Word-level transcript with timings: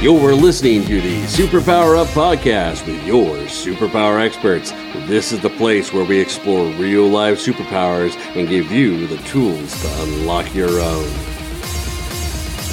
You're 0.00 0.34
listening 0.34 0.86
to 0.86 0.98
the 0.98 1.24
Superpower 1.24 1.98
Up 1.98 2.08
podcast 2.08 2.86
with 2.86 3.06
your 3.06 3.36
superpower 3.40 4.18
experts. 4.18 4.70
This 5.06 5.30
is 5.30 5.40
the 5.40 5.50
place 5.50 5.92
where 5.92 6.06
we 6.06 6.18
explore 6.18 6.72
real 6.76 7.06
life 7.06 7.38
superpowers 7.38 8.16
and 8.34 8.48
give 8.48 8.72
you 8.72 9.06
the 9.06 9.18
tools 9.24 9.78
to 9.82 10.02
unlock 10.02 10.54
your 10.54 10.70
own. 10.80 11.06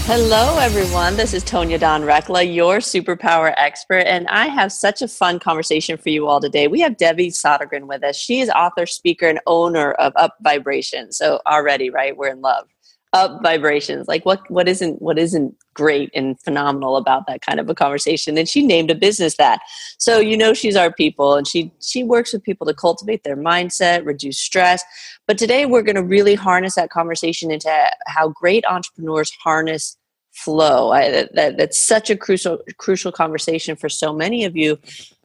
Hello, 0.05 0.57
everyone. 0.59 1.17
This 1.17 1.33
is 1.33 1.43
Tonya 1.43 1.77
Dawn 1.77 2.03
Recla, 2.03 2.45
your 2.55 2.77
superpower 2.77 3.53
expert, 3.57 4.05
and 4.07 4.25
I 4.29 4.47
have 4.47 4.71
such 4.71 5.01
a 5.01 5.07
fun 5.09 5.37
conversation 5.37 5.97
for 5.97 6.07
you 6.07 6.27
all 6.27 6.39
today. 6.39 6.69
We 6.69 6.79
have 6.79 6.95
Debbie 6.95 7.31
Sodergren 7.31 7.87
with 7.87 8.05
us. 8.05 8.15
She 8.15 8.39
is 8.39 8.49
author, 8.51 8.85
speaker, 8.85 9.27
and 9.27 9.41
owner 9.45 9.91
of 9.91 10.13
Up 10.15 10.37
Vibration. 10.39 11.11
So 11.11 11.41
already, 11.45 11.89
right, 11.89 12.15
we're 12.15 12.29
in 12.29 12.39
love 12.39 12.69
up 13.17 13.41
vibrations. 13.41 14.07
Like 14.07 14.25
what 14.25 14.49
what 14.49 14.67
isn't 14.67 15.01
what 15.01 15.17
isn't 15.17 15.55
great 15.73 16.09
and 16.13 16.39
phenomenal 16.41 16.95
about 16.95 17.27
that 17.27 17.41
kind 17.41 17.59
of 17.59 17.69
a 17.69 17.75
conversation? 17.75 18.37
And 18.37 18.47
she 18.47 18.65
named 18.65 18.91
a 18.91 18.95
business 18.95 19.37
that. 19.37 19.59
So 19.97 20.19
you 20.19 20.37
know 20.37 20.53
she's 20.53 20.75
our 20.75 20.91
people 20.91 21.35
and 21.35 21.47
she 21.47 21.71
she 21.81 22.03
works 22.03 22.33
with 22.33 22.43
people 22.43 22.67
to 22.67 22.73
cultivate 22.73 23.23
their 23.23 23.37
mindset 23.37 24.05
reduce 24.05 24.37
stress. 24.37 24.83
But 25.27 25.37
today 25.37 25.65
we're 25.65 25.81
going 25.81 25.95
to 25.95 26.03
really 26.03 26.35
harness 26.35 26.75
that 26.75 26.89
conversation 26.89 27.51
into 27.51 27.71
how 28.05 28.29
great 28.29 28.63
entrepreneurs 28.65 29.31
harness 29.43 29.97
flow. 30.31 30.91
I, 30.91 31.27
that, 31.33 31.57
that's 31.57 31.81
such 31.81 32.09
a 32.09 32.15
crucial 32.15 32.59
crucial 32.77 33.11
conversation 33.11 33.75
for 33.75 33.89
so 33.89 34.13
many 34.13 34.45
of 34.45 34.55
you 34.55 34.77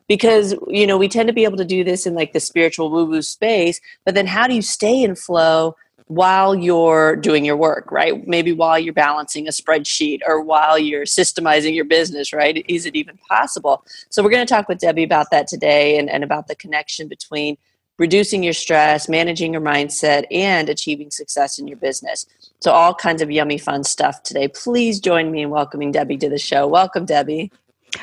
because 0.08 0.54
you 0.68 0.86
know 0.86 0.98
we 0.98 1.08
tend 1.08 1.26
to 1.28 1.32
be 1.32 1.44
able 1.44 1.56
to 1.56 1.64
do 1.64 1.84
this 1.84 2.06
in 2.06 2.14
like 2.14 2.32
the 2.32 2.40
spiritual 2.40 2.90
woo 2.90 3.04
woo 3.04 3.22
space 3.22 3.80
but 4.04 4.14
then 4.14 4.26
how 4.26 4.46
do 4.46 4.54
you 4.54 4.62
stay 4.62 5.02
in 5.02 5.14
flow 5.14 5.74
while 6.06 6.54
you're 6.54 7.16
doing 7.16 7.44
your 7.44 7.56
work, 7.56 7.90
right? 7.90 8.26
Maybe 8.26 8.52
while 8.52 8.78
you're 8.78 8.92
balancing 8.92 9.48
a 9.48 9.50
spreadsheet 9.50 10.20
or 10.26 10.40
while 10.40 10.78
you're 10.78 11.04
systemizing 11.04 11.74
your 11.74 11.84
business, 11.84 12.32
right? 12.32 12.64
Is 12.68 12.86
it 12.86 12.96
even 12.96 13.18
possible? 13.28 13.84
So, 14.10 14.22
we're 14.22 14.30
going 14.30 14.46
to 14.46 14.52
talk 14.52 14.68
with 14.68 14.78
Debbie 14.78 15.04
about 15.04 15.30
that 15.30 15.46
today 15.46 15.98
and, 15.98 16.10
and 16.10 16.24
about 16.24 16.48
the 16.48 16.56
connection 16.56 17.08
between 17.08 17.56
reducing 17.98 18.42
your 18.42 18.52
stress, 18.52 19.08
managing 19.08 19.52
your 19.52 19.62
mindset, 19.62 20.24
and 20.30 20.68
achieving 20.68 21.10
success 21.10 21.58
in 21.58 21.68
your 21.68 21.78
business. 21.78 22.26
So, 22.60 22.72
all 22.72 22.94
kinds 22.94 23.22
of 23.22 23.30
yummy, 23.30 23.58
fun 23.58 23.84
stuff 23.84 24.22
today. 24.22 24.48
Please 24.48 25.00
join 25.00 25.30
me 25.30 25.42
in 25.42 25.50
welcoming 25.50 25.92
Debbie 25.92 26.18
to 26.18 26.28
the 26.28 26.38
show. 26.38 26.66
Welcome, 26.66 27.04
Debbie. 27.04 27.50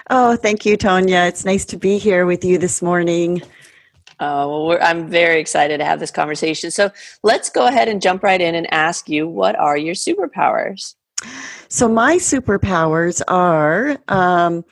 Oh, 0.09 0.35
thank 0.35 0.65
you, 0.65 0.77
Tonya. 0.77 1.27
It's 1.27 1.45
nice 1.45 1.65
to 1.65 1.77
be 1.77 1.97
here 1.97 2.25
with 2.25 2.45
you 2.45 2.57
this 2.57 2.81
morning. 2.81 3.41
Uh, 4.19 4.45
well, 4.47 4.77
I'm 4.81 5.07
very 5.07 5.39
excited 5.39 5.77
to 5.77 5.85
have 5.85 5.99
this 5.99 6.11
conversation. 6.11 6.71
So 6.71 6.91
let's 7.23 7.49
go 7.49 7.67
ahead 7.67 7.87
and 7.87 8.01
jump 8.01 8.21
right 8.21 8.41
in 8.41 8.53
and 8.53 8.71
ask 8.73 9.07
you 9.07 9.27
what 9.27 9.57
are 9.57 9.77
your 9.77 9.95
superpowers? 9.95 10.95
So, 11.67 11.87
my 11.87 12.15
superpowers 12.15 13.21
are 13.27 13.97
um, 14.07 14.65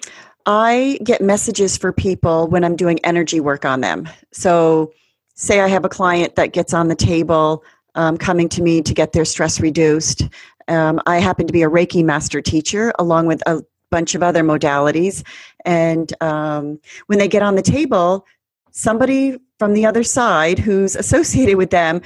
I 0.45 0.97
get 1.03 1.21
messages 1.21 1.77
for 1.77 1.91
people 1.91 2.47
when 2.47 2.63
I'm 2.63 2.75
doing 2.75 2.99
energy 3.03 3.39
work 3.39 3.65
on 3.65 3.81
them. 3.81 4.09
So, 4.31 4.93
say 5.35 5.59
I 5.59 5.67
have 5.67 5.85
a 5.85 5.89
client 5.89 6.35
that 6.35 6.53
gets 6.53 6.73
on 6.73 6.87
the 6.87 6.95
table 6.95 7.63
um, 7.95 8.17
coming 8.17 8.49
to 8.49 8.63
me 8.63 8.81
to 8.81 8.93
get 8.93 9.11
their 9.11 9.25
stress 9.25 9.59
reduced. 9.59 10.23
Um, 10.67 11.01
I 11.05 11.19
happen 11.19 11.47
to 11.47 11.53
be 11.53 11.63
a 11.63 11.69
Reiki 11.69 12.03
master 12.03 12.41
teacher 12.41 12.93
along 12.97 13.27
with 13.27 13.43
a 13.47 13.61
bunch 13.89 14.15
of 14.15 14.23
other 14.23 14.43
modalities. 14.43 15.23
And 15.65 16.11
um, 16.21 16.79
when 17.07 17.19
they 17.19 17.27
get 17.27 17.41
on 17.41 17.55
the 17.55 17.61
table, 17.61 18.25
somebody 18.77 19.37
from 19.57 19.73
the 19.73 19.85
other 19.85 20.03
side 20.03 20.59
who's 20.59 20.95
associated 20.95 21.57
with 21.57 21.71
them 21.71 22.01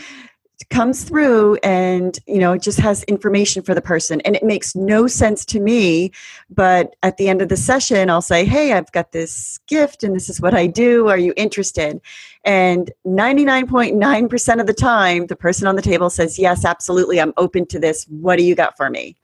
comes 0.69 1.03
through 1.03 1.55
and 1.63 2.19
you 2.27 2.37
know 2.37 2.55
just 2.55 2.79
has 2.79 3.03
information 3.03 3.61
for 3.61 3.73
the 3.73 3.81
person. 3.81 4.21
And 4.21 4.35
it 4.35 4.43
makes 4.43 4.75
no 4.75 5.05
sense 5.07 5.43
to 5.45 5.59
me 5.59 6.11
but 6.49 6.95
at 7.03 7.17
the 7.17 7.27
end 7.27 7.41
of 7.41 7.49
the 7.49 7.57
session 7.57 8.09
i'll 8.09 8.21
say 8.21 8.45
hey 8.45 8.73
i've 8.73 8.91
got 8.91 9.11
this 9.11 9.59
gift 9.67 10.03
and 10.03 10.15
this 10.15 10.29
is 10.29 10.39
what 10.39 10.53
i 10.53 10.67
do. 10.67 11.09
Are 11.09 11.17
you 11.17 11.33
interested? 11.35 11.99
And 12.45 12.91
99.9% 13.05 14.59
of 14.61 14.67
the 14.67 14.73
time 14.73 15.27
the 15.27 15.35
person 15.35 15.67
on 15.67 15.75
the 15.75 15.81
table 15.81 16.09
says 16.09 16.39
yes 16.39 16.63
absolutely. 16.63 17.19
I'm 17.19 17.33
open 17.37 17.65
to 17.67 17.79
this. 17.79 18.05
What 18.05 18.37
do 18.37 18.43
you 18.43 18.55
got 18.55 18.77
for 18.77 18.89
me 18.89 19.17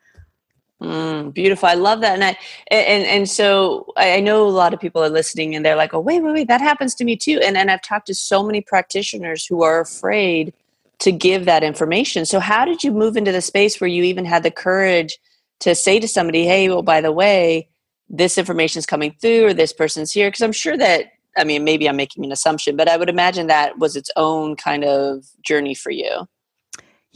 Mm, 0.81 1.33
beautiful. 1.33 1.67
I 1.67 1.73
love 1.73 2.01
that. 2.01 2.13
And 2.13 2.23
I 2.23 2.37
and 2.69 3.03
and 3.05 3.29
so 3.29 3.91
I 3.97 4.19
know 4.19 4.47
a 4.47 4.49
lot 4.49 4.73
of 4.75 4.79
people 4.79 5.03
are 5.03 5.09
listening 5.09 5.55
and 5.55 5.65
they're 5.65 5.75
like, 5.75 5.93
oh 5.93 5.99
wait, 5.99 6.21
wait, 6.21 6.33
wait, 6.33 6.47
that 6.49 6.61
happens 6.61 6.93
to 6.95 7.03
me 7.03 7.15
too. 7.15 7.39
And 7.43 7.57
and 7.57 7.71
I've 7.71 7.81
talked 7.81 8.07
to 8.07 8.13
so 8.15 8.43
many 8.43 8.61
practitioners 8.61 9.45
who 9.45 9.63
are 9.63 9.81
afraid 9.81 10.53
to 10.99 11.11
give 11.11 11.45
that 11.45 11.63
information. 11.63 12.25
So 12.25 12.39
how 12.39 12.63
did 12.65 12.83
you 12.83 12.91
move 12.91 13.17
into 13.17 13.31
the 13.31 13.41
space 13.41 13.81
where 13.81 13.87
you 13.87 14.03
even 14.03 14.25
had 14.25 14.43
the 14.43 14.51
courage 14.51 15.17
to 15.59 15.73
say 15.73 15.99
to 15.99 16.07
somebody, 16.07 16.45
hey, 16.45 16.69
well, 16.69 16.83
by 16.83 17.01
the 17.01 17.11
way, 17.11 17.69
this 18.09 18.37
information 18.37 18.79
is 18.79 18.85
coming 18.85 19.15
through 19.19 19.47
or 19.47 19.53
this 19.53 19.73
person's 19.73 20.11
here? 20.11 20.27
Because 20.27 20.41
I'm 20.41 20.51
sure 20.51 20.77
that 20.77 21.05
I 21.37 21.43
mean, 21.43 21.63
maybe 21.63 21.87
I'm 21.89 21.95
making 21.95 22.23
an 22.25 22.31
assumption, 22.31 22.75
but 22.75 22.89
I 22.89 22.97
would 22.97 23.09
imagine 23.09 23.47
that 23.47 23.79
was 23.79 23.95
its 23.95 24.11
own 24.15 24.55
kind 24.55 24.83
of 24.83 25.25
journey 25.43 25.75
for 25.75 25.91
you. 25.91 26.27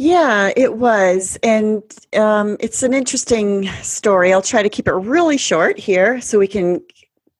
Yeah, 0.04 0.52
it 0.58 0.78
was. 0.78 1.38
And 1.44 1.84
um, 2.18 2.58
it's 2.60 2.82
an 2.82 2.92
interesting 2.92 3.68
story. 3.84 4.34
I'll 4.34 4.42
try 4.42 4.64
to 4.64 4.70
keep 4.70 4.88
it 4.88 4.94
really 4.94 5.38
short 5.38 5.78
here 5.78 6.20
so 6.22 6.40
we 6.40 6.48
can 6.48 6.82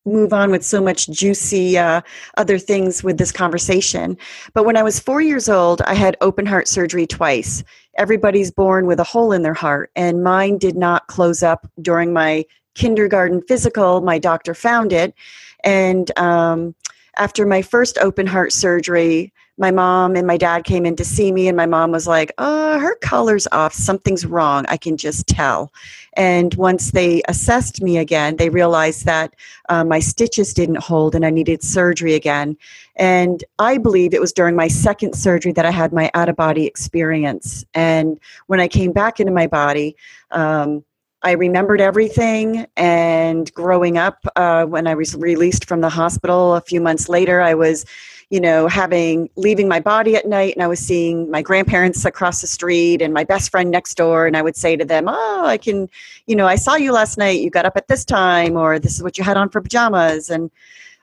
move 0.06 0.32
on 0.32 0.52
with 0.52 0.64
so 0.64 0.80
much 0.80 1.10
juicy 1.10 1.80
uh, 1.80 2.02
other 2.38 2.60
things 2.60 3.04
with 3.04 3.18
this 3.18 3.32
conversation. 3.32 4.16
But 4.54 4.66
when 4.66 4.78
I 4.78 4.84
was 4.84 5.00
four 5.00 5.22
years 5.22 5.50
old, 5.50 5.82
I 5.88 5.96
had 5.96 6.16
open 6.22 6.46
heart 6.46 6.68
surgery 6.68 7.08
twice. 7.08 7.64
Everybody's 7.98 8.52
born 8.52 8.86
with 8.86 9.00
a 9.00 9.04
hole 9.04 9.32
in 9.32 9.42
their 9.42 9.56
heart, 9.56 9.90
and 9.96 10.24
mine 10.24 10.60
did 10.60 10.76
not 10.76 11.08
close 11.08 11.42
up 11.42 11.68
during 11.82 12.14
my 12.14 12.46
kindergarten 12.76 13.42
physical. 13.48 14.02
My 14.02 14.20
doctor 14.20 14.54
found 14.54 14.94
it. 14.94 15.16
And 15.64 16.16
um, 16.20 16.76
after 17.18 17.44
my 17.44 17.64
first 17.64 17.98
open 17.98 18.28
heart 18.28 18.54
surgery, 18.54 19.34
my 19.58 19.72
mom 19.72 20.16
and 20.16 20.26
my 20.26 20.38
dad 20.38 20.64
came 20.64 20.86
in 20.86 20.96
to 20.96 21.06
see 21.06 21.32
me 21.32 21.48
and 21.48 21.58
my 21.58 21.66
mom 21.66 21.92
was 21.92 22.08
like 22.08 22.32
oh 22.38 22.80
her 22.80 22.96
color's 22.96 23.48
off. 23.52 23.74
Something's 23.74 24.26
wrong. 24.26 24.66
I 24.70 24.78
can 24.78 24.98
just 24.98 25.28
tell. 25.28 25.72
And 26.14 26.54
once 26.56 26.92
they 26.92 27.22
assessed 27.28 27.82
me 27.82 27.98
again 27.98 28.38
they 28.38 28.50
realized 28.50 29.06
that 29.06 29.36
uh, 29.70 29.84
my 29.84 30.00
stitches 30.00 30.54
didn't 30.54 30.78
hold 30.80 31.16
and 31.16 31.26
i 31.26 31.30
needed 31.30 31.64
surgery 31.64 32.14
again. 32.14 32.58
And 32.96 33.44
i 33.60 33.78
believe 33.78 34.14
it 34.14 34.22
was 34.22 34.34
during 34.34 34.56
my 34.56 34.68
second 34.68 35.14
surgery 35.14 35.52
that 35.54 35.66
i 35.66 35.72
had 35.72 35.94
my 35.94 36.10
out 36.14 36.30
of 36.30 36.36
body 36.36 36.66
experience. 36.66 37.66
And 37.74 38.20
when 38.48 38.60
i 38.60 38.68
came 38.68 38.92
back 38.92 39.20
into 39.20 39.32
my 39.32 39.48
body 39.48 39.96
um, 40.32 40.84
I 41.24 41.34
remembered 41.34 41.82
everything. 41.82 42.66
And 42.78 43.54
growing 43.54 43.98
up, 43.98 44.26
uh, 44.36 44.66
when 44.66 44.88
I 44.88 44.96
was 44.96 45.16
released 45.16 45.66
from 45.66 45.82
the 45.82 45.90
hospital 45.90 46.56
a 46.56 46.62
few 46.62 46.82
months 46.82 47.10
later, 47.10 47.42
I 47.42 47.54
was 47.54 47.86
you 48.32 48.40
know, 48.40 48.66
having 48.70 49.30
leaving 49.36 49.68
my 49.68 49.82
body 49.82 50.16
at 50.16 50.26
night 50.26 50.56
and 50.56 50.64
I 50.64 50.68
was 50.68 50.80
seeing 50.80 51.30
my 51.30 51.42
grandparents 51.42 52.06
across 52.06 52.40
the 52.40 52.48
street 52.48 53.02
and 53.02 53.14
my 53.14 53.26
best 53.26 53.52
friend 53.52 53.70
next 53.70 53.96
door 53.96 54.26
and 54.26 54.38
I 54.38 54.42
would 54.42 54.56
say 54.56 54.78
to 54.78 54.86
them, 54.86 55.10
"Oh, 55.10 55.44
I 55.46 55.58
can, 55.58 55.90
you 56.28 56.36
know, 56.38 56.48
I 56.48 56.56
saw 56.56 56.76
you 56.76 56.94
last 56.94 57.18
night. 57.18 57.42
You 57.42 57.50
got 57.50 57.66
up 57.66 57.76
at 57.76 57.90
this 57.90 58.06
time 58.06 58.56
or 58.56 58.80
this 58.80 58.96
is 58.96 59.04
what 59.04 59.18
you 59.18 59.26
had 59.26 59.36
on 59.36 59.50
for 59.50 59.60
pajamas." 59.60 60.30
And 60.30 60.50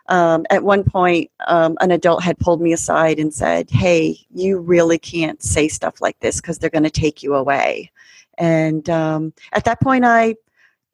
um, 0.08 0.46
at 0.48 0.64
one 0.64 0.84
point, 0.84 1.30
um, 1.46 1.76
an 1.82 1.90
adult 1.90 2.22
had 2.22 2.38
pulled 2.38 2.62
me 2.62 2.72
aside 2.72 3.18
and 3.20 3.32
said, 3.32 3.70
"Hey, 3.70 4.16
you 4.34 4.58
really 4.58 4.98
can't 4.98 5.42
say 5.42 5.68
stuff 5.68 6.00
like 6.00 6.18
this 6.20 6.40
because 6.40 6.58
they're 6.58 6.70
going 6.70 6.84
to 6.84 6.90
take 6.90 7.22
you 7.22 7.34
away." 7.34 7.92
And 8.38 8.88
um, 8.88 9.34
at 9.52 9.64
that 9.64 9.82
point, 9.82 10.06
I 10.06 10.36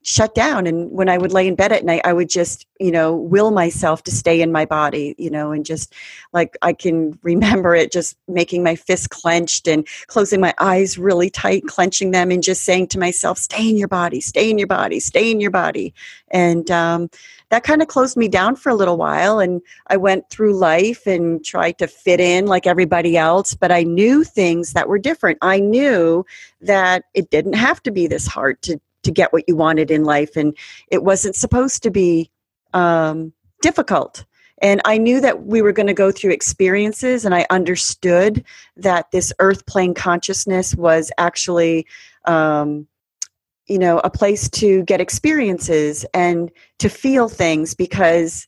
shut 0.05 0.35
down. 0.35 0.67
And 0.67 0.91
when 0.91 1.09
i 1.09 1.19
would 1.19 1.33
lay 1.33 1.49
in 1.49 1.55
bed 1.55 1.73
at 1.73 1.85
night 1.85 2.03
i 2.05 2.13
would 2.13 2.29
just 2.29 2.67
you 2.79 2.91
know 2.91 3.15
will 3.15 3.51
myself 3.51 4.03
to 4.05 4.11
stay 4.11 4.41
in 4.43 4.53
my 4.53 4.65
body 4.65 5.15
you 5.19 5.31
know 5.31 5.53
and 5.53 5.65
just 5.65 5.95
like 6.33 6.56
i 6.62 6.73
can 6.73 7.19
remember 7.23 7.75
it 7.75 7.91
just 7.91 8.17
making 8.29 8.62
my 8.62 8.75
fist 8.75 9.11
clenched 9.11 9.67
and 9.67 9.87
closing 10.06 10.41
my 10.41 10.55
eyes 10.59 10.99
really 10.99 11.31
tight 11.31 11.65
clenching 11.67 12.11
them 12.11 12.31
and 12.31 12.43
just 12.43 12.62
saying 12.62 12.87
to 12.89 12.99
myself 12.99 13.39
stay 13.39 13.69
in 13.69 13.77
your 13.77 13.89
body 13.89 14.21
stay 14.21 14.51
in 14.51 14.59
your 14.59 14.67
body 14.67 15.01
stay 15.01 15.31
in 15.31 15.41
your 15.41 15.51
body. 15.51 15.95
And 16.31 16.69
um, 16.71 17.11
that 17.50 17.62
kind 17.62 17.81
of 17.81 17.87
closed 17.87 18.17
me 18.17 18.27
down 18.27 18.57
for 18.57 18.71
a 18.71 18.75
little 18.75 18.97
while 18.97 19.39
and 19.39 19.62
i 19.87 19.97
went 19.97 20.29
through 20.29 20.55
life 20.57 21.07
and 21.07 21.45
tried 21.45 21.79
to 21.79 21.87
fit 21.87 22.19
in 22.19 22.47
like 22.47 22.67
everybody 22.67 23.17
else 23.17 23.55
but 23.55 23.71
i 23.71 23.85
knew 23.85 24.25
things 24.25 24.73
that 24.73 24.89
were 24.89 24.99
different. 24.99 25.39
I 25.43 25.61
knew 25.61 26.27
that 26.62 27.05
it 27.15 27.31
didn't 27.31 27.55
have 27.55 27.83
to 27.85 27.91
be 27.91 28.07
this 28.07 28.27
hard 28.27 28.61
to 28.62 28.81
to 29.05 29.11
get 29.11 29.33
what 29.33 29.45
you 29.47 29.56
wanted 29.56 29.91
in 29.91 30.05
life 30.05 30.37
and 30.37 30.56
it 30.91 31.05
wasn't 31.05 31.37
supposed 31.37 31.83
to 31.83 31.91
be 31.91 32.31
um, 32.73 33.33
difficult. 33.62 34.25
And 34.62 34.81
i 34.85 34.97
knew 34.99 35.21
that 35.21 35.47
we 35.47 35.62
were 35.62 35.73
going 35.73 35.89
to 35.89 35.95
go 35.95 36.12
through 36.12 36.31
experiences 36.31 37.25
and 37.25 37.35
i 37.35 37.45
understood 37.51 38.45
that 38.77 39.11
this 39.11 39.33
earth 39.41 39.67
plane 39.67 39.95
consciousness 39.95 40.75
was 40.77 41.11
actually 41.19 41.87
um, 42.25 42.87
you 43.67 43.79
know 43.79 43.99
a 44.05 44.11
place 44.11 44.49
to 44.51 44.85
get 44.85 45.01
experiences 45.01 46.07
and 46.15 46.50
to 46.79 46.89
feel 46.89 47.29
things 47.29 47.75
because 47.75 48.47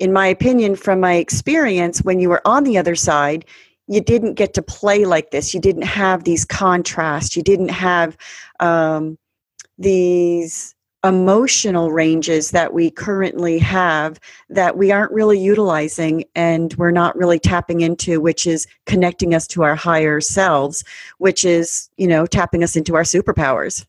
in 0.00 0.12
my 0.12 0.26
opinion 0.26 0.74
from 0.74 0.98
my 0.98 1.14
experience 1.14 2.02
when 2.02 2.18
you 2.18 2.28
were 2.28 2.42
on 2.44 2.64
the 2.64 2.76
other 2.76 2.96
side 2.96 3.44
you 3.86 4.00
didn't 4.00 4.34
get 4.34 4.54
to 4.54 4.62
play 4.62 5.04
like 5.04 5.30
this. 5.30 5.52
You 5.52 5.60
didn't 5.60 5.82
have 5.82 6.24
these 6.24 6.44
contrasts. 6.44 7.36
You 7.36 7.42
didn't 7.42 7.70
have 7.70 8.16
um, 8.60 9.18
these 9.78 10.74
emotional 11.04 11.92
ranges 11.92 12.50
that 12.50 12.72
we 12.72 12.90
currently 12.90 13.58
have 13.58 14.18
that 14.48 14.78
we 14.78 14.90
aren't 14.90 15.12
really 15.12 15.38
utilizing 15.38 16.24
and 16.34 16.72
we're 16.74 16.90
not 16.90 17.14
really 17.14 17.38
tapping 17.38 17.82
into 17.82 18.22
which 18.22 18.46
is 18.46 18.66
connecting 18.86 19.34
us 19.34 19.46
to 19.46 19.62
our 19.62 19.74
higher 19.74 20.18
selves 20.18 20.82
which 21.18 21.44
is 21.44 21.90
you 21.98 22.06
know 22.06 22.24
tapping 22.24 22.64
us 22.64 22.74
into 22.74 22.94
our 22.94 23.02
superpowers 23.02 23.84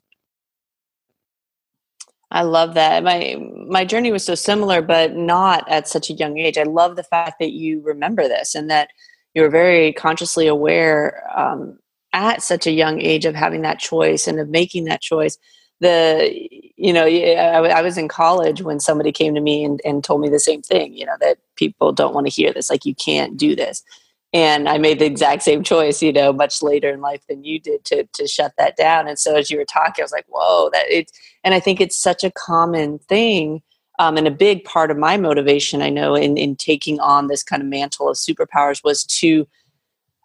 I 2.32 2.42
love 2.42 2.74
that. 2.74 3.04
My 3.04 3.38
my 3.68 3.86
journey 3.86 4.12
was 4.12 4.26
so 4.26 4.36
similar, 4.36 4.82
but 4.82 5.16
not 5.16 5.64
at 5.70 5.88
such 5.88 6.10
a 6.10 6.14
young 6.14 6.38
age. 6.38 6.58
I 6.58 6.64
love 6.64 6.96
the 6.96 7.04
fact 7.04 7.40
that 7.40 7.52
you 7.52 7.82
remember 7.82 8.28
this 8.28 8.56
and 8.56 8.70
that 8.70 8.90
you're 9.34 9.50
very 9.50 9.94
consciously 9.94 10.48
aware 10.48 11.24
um, 11.34 11.80
at 12.14 12.42
such 12.42 12.68
a 12.68 12.72
young 12.72 13.00
age 13.00 13.26
of 13.26 13.36
having 13.36 13.62
that 13.62 13.80
choice 13.80 14.28
and 14.28 14.40
of 14.40 14.50
making 14.50 14.86
that 14.86 15.02
choice. 15.02 15.38
The 15.81 16.50
you 16.77 16.94
know 16.94 17.06
I, 17.06 17.69
I 17.69 17.81
was 17.81 17.98
in 17.98 18.07
college 18.07 18.62
when 18.62 18.80
somebody 18.80 19.12
came 19.12 19.36
to 19.36 19.42
me 19.42 19.63
and, 19.63 19.81
and 19.83 20.04
told 20.04 20.22
me 20.22 20.30
the 20.30 20.39
same 20.39 20.62
thing. 20.62 20.94
You 20.94 21.06
know 21.06 21.18
that 21.19 21.38
people 21.56 21.92
don't 21.92 22.13
want 22.13 22.27
to 22.27 22.33
hear 22.33 22.54
this. 22.54 22.69
Like 22.69 22.86
you 22.86 22.95
can't 22.95 23.38
do 23.38 23.56
this 23.56 23.83
and 24.36 24.68
I 24.68 24.77
made 24.77 25.00
the 25.00 25.06
exact 25.06 25.44
same 25.44 25.63
choice, 25.63 26.01
you 26.01 26.12
know, 26.12 26.33
much 26.33 26.62
later 26.62 26.89
in 26.89 27.00
life 27.00 27.25
than 27.30 27.45
you 27.45 27.57
did 27.57 27.86
to 27.86 28.04
to 28.13 28.27
shut 28.27 28.51
that 28.57 28.75
down. 28.75 29.07
And 29.07 29.18
so 29.18 29.38
as 29.38 29.50
you 29.50 29.57
were 29.57 29.63
talking, 29.63 30.01
I 30.01 30.04
was 30.04 30.12
like, 30.12 30.25
whoa, 30.27 30.69
that 30.74 30.92
it. 30.92 31.10
And 31.45 31.54
I 31.54 31.62
think 31.62 31.80
it's 31.80 31.98
such 31.98 32.25
a 32.25 32.31
common 32.31 33.00
thing, 33.00 33.62
um, 33.98 34.18
and 34.18 34.27
a 34.27 34.31
big 34.31 34.66
part 34.66 34.92
of 34.92 34.98
my 34.98 35.16
motivation, 35.16 35.81
I 35.81 35.89
know, 35.89 36.16
in 36.16 36.36
in 36.38 36.57
taking 36.57 37.00
on 37.00 37.27
this 37.27 37.44
kind 37.44 37.62
of 37.62 37.69
mantle 37.69 38.10
of 38.10 38.18
superpowers 38.18 38.83
was 38.83 39.06
to 39.06 39.48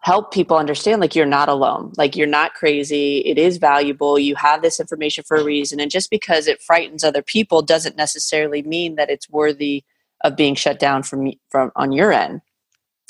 help 0.01 0.33
people 0.33 0.57
understand 0.57 0.99
like 0.99 1.15
you're 1.15 1.25
not 1.25 1.47
alone. 1.47 1.93
Like 1.95 2.15
you're 2.15 2.27
not 2.27 2.55
crazy. 2.55 3.19
It 3.19 3.37
is 3.37 3.57
valuable. 3.57 4.17
You 4.17 4.35
have 4.35 4.61
this 4.61 4.79
information 4.79 5.23
for 5.23 5.37
a 5.37 5.43
reason. 5.43 5.79
And 5.79 5.91
just 5.91 6.09
because 6.09 6.47
it 6.47 6.61
frightens 6.61 7.03
other 7.03 7.21
people 7.21 7.61
doesn't 7.61 7.97
necessarily 7.97 8.63
mean 8.63 8.95
that 8.95 9.11
it's 9.11 9.29
worthy 9.29 9.83
of 10.23 10.35
being 10.35 10.55
shut 10.55 10.79
down 10.79 11.03
from 11.03 11.31
from 11.49 11.71
on 11.75 11.91
your 11.91 12.11
end. 12.11 12.41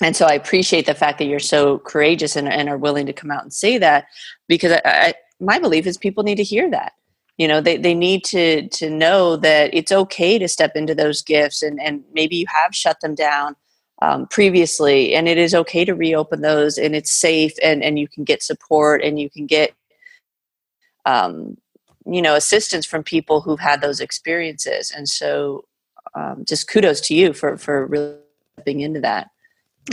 And 0.03 0.15
so 0.15 0.25
I 0.25 0.33
appreciate 0.33 0.85
the 0.85 0.95
fact 0.95 1.19
that 1.19 1.25
you're 1.25 1.39
so 1.39 1.79
courageous 1.79 2.35
and, 2.35 2.49
and 2.49 2.67
are 2.67 2.77
willing 2.77 3.05
to 3.05 3.13
come 3.13 3.31
out 3.31 3.43
and 3.43 3.53
say 3.53 3.77
that 3.77 4.05
because 4.47 4.71
I, 4.71 4.81
I, 4.85 5.13
my 5.39 5.59
belief 5.59 5.85
is 5.85 5.97
people 5.97 6.23
need 6.23 6.35
to 6.35 6.43
hear 6.43 6.69
that. 6.71 6.93
You 7.38 7.47
know 7.47 7.61
they, 7.61 7.77
they 7.77 7.95
need 7.95 8.25
to 8.25 8.67
to 8.67 8.89
know 8.89 9.38
that 9.38 9.73
it's 9.73 9.91
okay 9.91 10.38
to 10.38 10.47
step 10.47 10.75
into 10.75 10.93
those 10.93 11.23
gifts 11.23 11.63
and 11.63 11.81
and 11.81 12.03
maybe 12.13 12.35
you 12.35 12.45
have 12.49 12.75
shut 12.75 12.99
them 13.01 13.15
down 13.15 13.55
um, 14.01 14.27
previously 14.27 15.13
and 15.13 15.27
it 15.27 15.38
is 15.38 15.53
okay 15.53 15.86
to 15.86 15.94
reopen 15.94 16.42
those 16.42 16.77
and 16.77 16.95
it's 16.95 17.12
safe 17.12 17.53
and 17.62 17.83
and 17.83 18.00
you 18.00 18.07
can 18.07 18.24
get 18.24 18.42
support 18.42 19.03
and 19.03 19.19
you 19.19 19.30
can 19.30 19.45
get 19.45 19.74
um, 21.06 21.57
you 22.06 22.21
know 22.21 22.36
assistance 22.36 22.86
from 22.86 23.03
people 23.03 23.42
who've 23.42 23.59
had 23.59 23.81
those 23.81 24.00
experiences 24.00 24.92
and 24.92 25.07
so 25.07 25.65
um, 26.15 26.44
just 26.48 26.68
kudos 26.68 27.01
to 27.01 27.15
you 27.15 27.33
for 27.33 27.57
for 27.57 27.86
really 27.86 28.15
stepping 28.56 28.81
into 28.81 29.00
that 29.00 29.30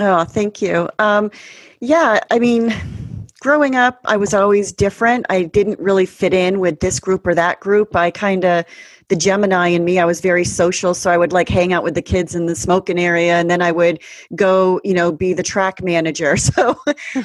Oh, 0.00 0.24
thank 0.24 0.60
you. 0.60 0.88
Um, 0.98 1.30
yeah, 1.80 2.20
I 2.30 2.38
mean, 2.38 2.74
growing 3.40 3.74
up, 3.74 4.00
I 4.04 4.16
was 4.16 4.34
always 4.34 4.72
different. 4.72 5.26
I 5.30 5.44
didn't 5.44 5.80
really 5.80 6.06
fit 6.06 6.34
in 6.34 6.60
with 6.60 6.80
this 6.80 7.00
group 7.00 7.26
or 7.26 7.34
that 7.34 7.60
group. 7.60 7.96
I 7.96 8.10
kind 8.10 8.44
of, 8.44 8.64
the 9.08 9.16
Gemini 9.16 9.68
in 9.68 9.84
me, 9.84 9.98
I 9.98 10.04
was 10.04 10.20
very 10.20 10.44
social. 10.44 10.94
So 10.94 11.10
I 11.10 11.16
would 11.16 11.32
like 11.32 11.48
hang 11.48 11.72
out 11.72 11.82
with 11.82 11.94
the 11.94 12.02
kids 12.02 12.34
in 12.34 12.46
the 12.46 12.54
smoking 12.54 12.98
area 12.98 13.34
and 13.34 13.50
then 13.50 13.62
I 13.62 13.72
would 13.72 14.00
go, 14.34 14.80
you 14.84 14.94
know, 14.94 15.10
be 15.12 15.32
the 15.32 15.42
track 15.42 15.82
manager. 15.82 16.36
So 16.58 16.76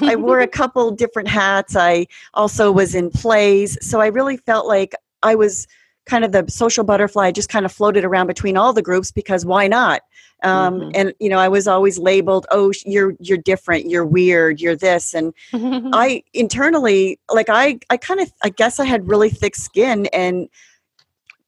I 0.01 0.15
wore 0.15 0.41
a 0.41 0.47
couple 0.47 0.91
different 0.91 1.27
hats. 1.27 1.75
I 1.75 2.07
also 2.33 2.71
was 2.71 2.94
in 2.94 3.09
plays. 3.09 3.77
So 3.81 4.00
I 4.00 4.07
really 4.07 4.38
felt 4.38 4.68
like 4.68 4.94
I 5.24 5.33
was 5.33 5.68
kind 6.06 6.24
of 6.25 6.33
the 6.33 6.45
social 6.50 6.83
butterfly, 6.83 7.27
I 7.27 7.31
just 7.31 7.50
kind 7.50 7.65
of 7.65 7.71
floated 7.71 8.03
around 8.03 8.27
between 8.27 8.57
all 8.57 8.74
the 8.74 8.81
groups 8.81 9.12
because 9.12 9.45
why 9.45 9.68
not? 9.68 10.01
um, 10.44 10.80
mm-hmm. 10.80 10.89
and 10.94 11.13
you 11.19 11.30
know 11.30 11.39
i 11.39 11.47
was 11.47 11.68
always 11.68 11.97
labeled 11.97 12.45
oh 12.51 12.71
you're 12.85 13.13
you're 13.19 13.38
different 13.38 13.89
you're 13.89 14.06
weird 14.06 14.59
you're 14.62 14.75
this 14.75 15.13
and 15.13 15.33
i 15.53 16.21
internally 16.33 17.19
like 17.31 17.50
i 17.50 17.80
i 17.89 17.97
kind 17.97 18.19
of 18.19 18.31
i 18.44 18.50
guess 18.50 18.80
i 18.80 18.85
had 18.85 19.07
really 19.07 19.30
thick 19.30 19.56
skin 19.56 20.06
and 20.07 20.47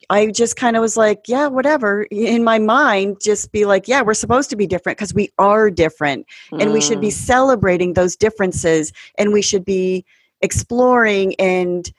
I 0.09 0.27
just 0.27 0.55
kind 0.55 0.75
of 0.75 0.81
was 0.81 0.97
like, 0.97 1.23
yeah, 1.27 1.47
whatever. 1.47 2.03
In 2.11 2.43
my 2.43 2.59
mind, 2.59 3.17
just 3.21 3.51
be 3.51 3.65
like, 3.65 3.87
yeah, 3.87 4.01
we're 4.01 4.13
supposed 4.13 4.49
to 4.51 4.55
be 4.55 4.67
different 4.67 4.97
because 4.97 5.13
we 5.13 5.31
are 5.37 5.69
different. 5.69 6.25
Mm. 6.51 6.61
And 6.61 6.73
we 6.73 6.81
should 6.81 7.01
be 7.01 7.09
mm. 7.09 7.13
celebrating 7.13 7.93
those 7.93 8.15
differences 8.15 8.91
and 9.17 9.33
we 9.33 9.41
should 9.41 9.65
be 9.65 10.05
exploring 10.41 11.35
and 11.35 11.91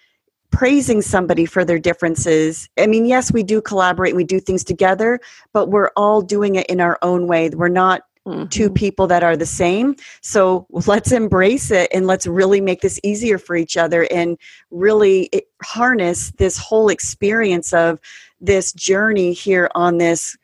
praising 0.50 1.03
somebody 1.03 1.44
for 1.44 1.64
their 1.64 1.79
differences. 1.79 2.69
I 2.79 2.87
mean, 2.87 3.05
yes, 3.05 3.32
we 3.32 3.43
do 3.43 3.61
collaborate, 3.61 4.17
we 4.17 4.25
do 4.25 4.41
things 4.41 4.64
together, 4.64 5.20
but 5.52 5.69
we're 5.69 5.91
all 5.97 6.23
doing 6.23 6.55
it 6.55 6.67
in 6.69 6.81
our 6.81 6.99
own 7.02 7.26
way. 7.26 7.50
We're 7.50 7.69
not 7.69 8.02
mm-hmm. 8.26 8.46
two 8.49 8.69
people 8.69 9.06
that 9.06 9.23
are 9.23 9.37
the 9.37 9.46
same. 9.46 9.96
So 10.20 10.67
let's 10.70 11.12
embrace 11.12 11.70
it 11.70 11.90
and 11.94 12.06
let's 12.06 12.26
really 12.26 12.61
make 12.61 12.81
this 12.81 13.00
easier 13.02 13.38
for 13.38 13.56
each 13.56 13.76
other 13.76 14.06
and 14.11 14.37
really 14.70 15.31
harness 15.62 16.32
this 16.32 16.58
whole 16.58 16.88
experience 16.88 17.73
of 17.73 18.00
this 18.40 18.73
journey 18.73 19.32
here 19.32 19.70
on 19.75 19.99
this 19.99 20.37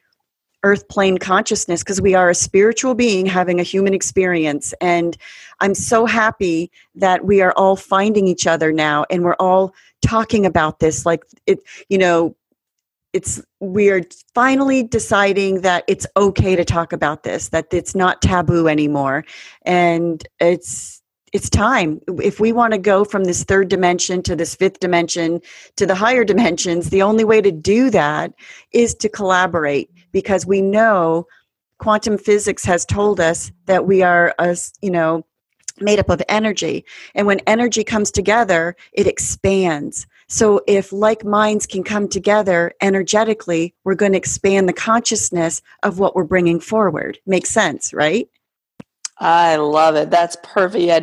earth 0.65 0.87
plane 0.89 1.19
consciousness 1.19 1.83
because 1.83 2.01
we 2.01 2.15
are 2.15 2.31
a 2.31 2.35
spiritual 2.35 2.95
being 2.95 3.27
having 3.27 3.59
a 3.59 3.65
human 3.65 3.93
experience 3.93 4.73
and 4.81 5.17
i'm 5.61 5.75
so 5.75 6.07
happy 6.07 6.71
that 6.95 7.25
we 7.25 7.41
are 7.41 7.53
all 7.57 7.75
finding 7.75 8.29
each 8.29 8.47
other 8.47 8.73
now 8.73 9.05
and 9.11 9.25
we're 9.25 9.37
all 9.41 9.75
talking 10.03 10.47
about 10.47 10.79
this 10.79 11.05
like 11.05 11.25
it 11.47 11.59
you 11.89 11.99
know 11.99 12.35
it's 13.13 13.43
we're 13.61 14.03
finally 14.35 14.83
deciding 14.83 15.61
that 15.61 15.85
it's 15.87 16.07
okay 16.17 16.57
to 16.57 16.65
talk 16.65 16.93
about 16.93 17.23
this 17.23 17.49
that 17.51 17.67
it's 17.73 17.95
not 17.95 18.23
taboo 18.23 18.69
anymore 18.69 19.25
and 19.63 20.27
it's 20.41 21.03
it's 21.33 21.49
time 21.49 22.01
if 22.23 22.41
we 22.41 22.53
want 22.53 22.73
to 22.73 22.79
go 22.79 23.05
from 23.05 23.25
this 23.25 23.45
third 23.45 23.69
dimension 23.69 24.23
to 24.23 24.37
this 24.37 24.55
fifth 24.55 24.81
dimension 24.81 25.41
to 25.77 25.87
the 25.87 25.95
higher 25.95 26.25
dimensions 26.25 26.91
the 26.91 27.03
only 27.03 27.25
way 27.25 27.41
to 27.41 27.53
do 27.53 27.91
that 27.91 28.33
is 28.73 28.95
to 28.95 29.09
collaborate 29.09 29.91
because 30.13 30.47
we 30.47 30.61
know 30.61 31.27
quantum 31.79 32.17
physics 32.17 32.65
has 32.65 32.85
told 32.85 33.21
us 33.21 33.51
that 33.67 33.87
we 33.87 34.03
are 34.03 34.35
a 34.39 34.57
you 34.81 34.91
know 34.91 35.25
made 35.81 35.99
up 35.99 36.11
of 36.11 36.23
energy. 36.29 36.85
And 37.15 37.27
when 37.27 37.41
energy 37.41 37.85
comes 37.85 38.11
together, 38.11 38.77
it 38.93 39.07
expands. 39.07 40.07
So 40.33 40.63
if 40.67 40.95
like 40.95 41.27
minds 41.27 41.67
can 41.67 41.85
come 41.85 42.09
together 42.09 42.73
energetically, 42.81 43.75
we're 43.85 43.95
going 43.95 44.13
to 44.13 44.19
expand 44.19 44.67
the 44.67 44.73
consciousness 44.73 45.61
of 45.83 45.99
what 45.99 46.17
we're 46.17 46.25
bringing 46.25 46.59
forward. 46.59 47.19
Makes 47.27 47.51
sense, 47.51 47.93
right? 47.93 48.27
I 49.19 49.57
love 49.57 49.95
it. 49.95 50.09
That's 50.09 50.39
perfect. 50.43 50.85
Yeah, 50.85 51.01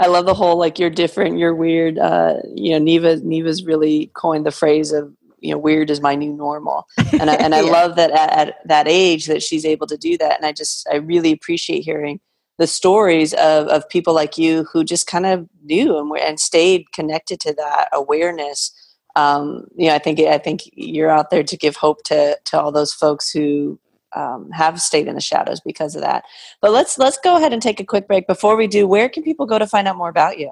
I 0.00 0.08
love 0.08 0.26
the 0.26 0.34
whole 0.34 0.58
like 0.58 0.80
you're 0.80 0.90
different, 0.90 1.38
you're 1.38 1.54
weird. 1.54 1.96
Uh, 1.96 2.38
you 2.52 2.72
know, 2.72 2.80
Neva 2.80 3.18
Neva's 3.18 3.64
really 3.64 4.10
coined 4.14 4.44
the 4.44 4.50
phrase 4.50 4.90
of 4.90 5.14
you 5.38 5.52
know 5.52 5.58
weird 5.58 5.88
is 5.88 6.00
my 6.00 6.16
new 6.16 6.32
normal, 6.32 6.88
and 7.12 7.30
I, 7.30 7.34
and 7.34 7.54
I 7.54 7.60
yeah. 7.64 7.70
love 7.70 7.94
that 7.94 8.10
at, 8.10 8.48
at 8.48 8.66
that 8.66 8.88
age 8.88 9.26
that 9.26 9.44
she's 9.44 9.64
able 9.64 9.86
to 9.86 9.96
do 9.96 10.18
that. 10.18 10.38
And 10.38 10.44
I 10.44 10.50
just 10.50 10.88
I 10.90 10.96
really 10.96 11.30
appreciate 11.30 11.84
hearing 11.84 12.18
the 12.58 12.66
stories 12.66 13.32
of, 13.34 13.66
of 13.68 13.88
people 13.88 14.14
like 14.14 14.38
you 14.38 14.64
who 14.72 14.84
just 14.84 15.06
kind 15.06 15.26
of 15.26 15.48
knew 15.64 15.98
and, 15.98 16.10
and 16.18 16.40
stayed 16.40 16.92
connected 16.92 17.40
to 17.40 17.54
that 17.54 17.88
awareness. 17.92 18.72
Um, 19.16 19.66
you 19.76 19.88
know, 19.88 19.94
I 19.94 19.98
think 19.98 20.20
I 20.20 20.38
think 20.38 20.62
you're 20.72 21.10
out 21.10 21.30
there 21.30 21.42
to 21.42 21.56
give 21.56 21.76
hope 21.76 22.02
to 22.04 22.38
to 22.44 22.60
all 22.60 22.72
those 22.72 22.92
folks 22.92 23.30
who 23.30 23.78
um, 24.14 24.50
have 24.50 24.80
stayed 24.80 25.08
in 25.08 25.14
the 25.14 25.20
shadows 25.20 25.60
because 25.60 25.94
of 25.94 26.02
that. 26.02 26.24
But 26.60 26.72
let's 26.72 26.98
let's 26.98 27.18
go 27.18 27.36
ahead 27.36 27.52
and 27.52 27.62
take 27.62 27.80
a 27.80 27.84
quick 27.84 28.06
break. 28.06 28.26
Before 28.26 28.56
we 28.56 28.66
do, 28.66 28.86
where 28.86 29.08
can 29.08 29.22
people 29.22 29.46
go 29.46 29.58
to 29.58 29.66
find 29.66 29.88
out 29.88 29.96
more 29.96 30.08
about 30.08 30.38
you? 30.38 30.50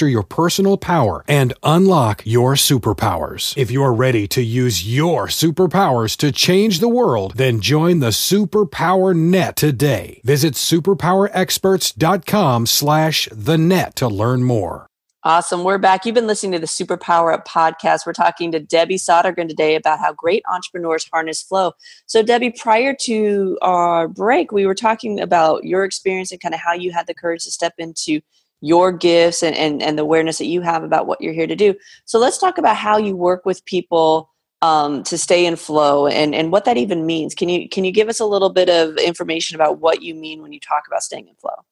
master 0.00 0.08
your 0.08 0.22
personal 0.22 0.78
power 0.78 1.22
and 1.28 1.52
unlock 1.62 2.22
your 2.24 2.54
superpowers. 2.54 3.54
If 3.56 3.70
you're 3.70 3.92
ready 3.92 4.26
to 4.28 4.42
use 4.42 4.88
your 4.88 5.26
superpowers 5.26 6.16
to 6.18 6.32
change 6.32 6.80
the 6.80 6.88
world, 6.88 7.34
then 7.36 7.60
join 7.60 8.00
the 8.00 8.08
Superpower 8.08 9.14
Net 9.14 9.56
today. 9.56 10.22
Visit 10.24 10.54
superpowerexperts.com 10.54 12.66
slash 12.66 13.28
the 13.30 13.58
net 13.58 13.94
to 13.96 14.08
learn 14.08 14.42
more. 14.42 14.86
Awesome. 15.22 15.64
We're 15.64 15.76
back. 15.76 16.06
You've 16.06 16.14
been 16.14 16.26
listening 16.26 16.52
to 16.52 16.58
the 16.58 16.66
Superpower 16.66 17.34
Up 17.34 17.46
podcast. 17.46 18.06
We're 18.06 18.14
talking 18.14 18.50
to 18.52 18.58
Debbie 18.58 18.96
Sodergren 18.96 19.48
today 19.48 19.74
about 19.74 19.98
how 19.98 20.14
great 20.14 20.42
entrepreneurs 20.50 21.06
harness 21.12 21.42
flow. 21.42 21.72
So, 22.06 22.22
Debbie, 22.22 22.52
prior 22.52 22.96
to 23.02 23.58
our 23.60 24.08
break, 24.08 24.50
we 24.50 24.64
were 24.64 24.74
talking 24.74 25.20
about 25.20 25.64
your 25.64 25.84
experience 25.84 26.32
and 26.32 26.40
kind 26.40 26.54
of 26.54 26.60
how 26.60 26.72
you 26.72 26.90
had 26.90 27.06
the 27.06 27.12
courage 27.12 27.44
to 27.44 27.50
step 27.50 27.74
into 27.76 28.22
your 28.60 28.92
gifts 28.92 29.42
and, 29.42 29.56
and, 29.56 29.82
and 29.82 29.98
the 29.98 30.02
awareness 30.02 30.38
that 30.38 30.46
you 30.46 30.60
have 30.60 30.82
about 30.82 31.06
what 31.06 31.20
you're 31.20 31.32
here 31.32 31.46
to 31.46 31.56
do. 31.56 31.74
So 32.04 32.18
let's 32.18 32.38
talk 32.38 32.58
about 32.58 32.76
how 32.76 32.98
you 32.98 33.16
work 33.16 33.44
with 33.44 33.64
people 33.64 34.30
um, 34.62 35.02
to 35.04 35.16
stay 35.16 35.46
in 35.46 35.56
flow 35.56 36.06
and, 36.06 36.34
and 36.34 36.52
what 36.52 36.64
that 36.66 36.76
even 36.76 37.06
means. 37.06 37.34
Can 37.34 37.48
you 37.48 37.68
can 37.68 37.84
you 37.84 37.92
give 37.92 38.08
us 38.08 38.20
a 38.20 38.26
little 38.26 38.50
bit 38.50 38.68
of 38.68 38.96
information 38.98 39.54
about 39.54 39.78
what 39.78 40.02
you 40.02 40.14
mean 40.14 40.42
when 40.42 40.52
you 40.52 40.60
talk 40.60 40.82
about 40.86 41.02
staying 41.02 41.28
in 41.28 41.34
flow? 41.36 41.64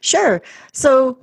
Sure. 0.00 0.40
So 0.72 1.18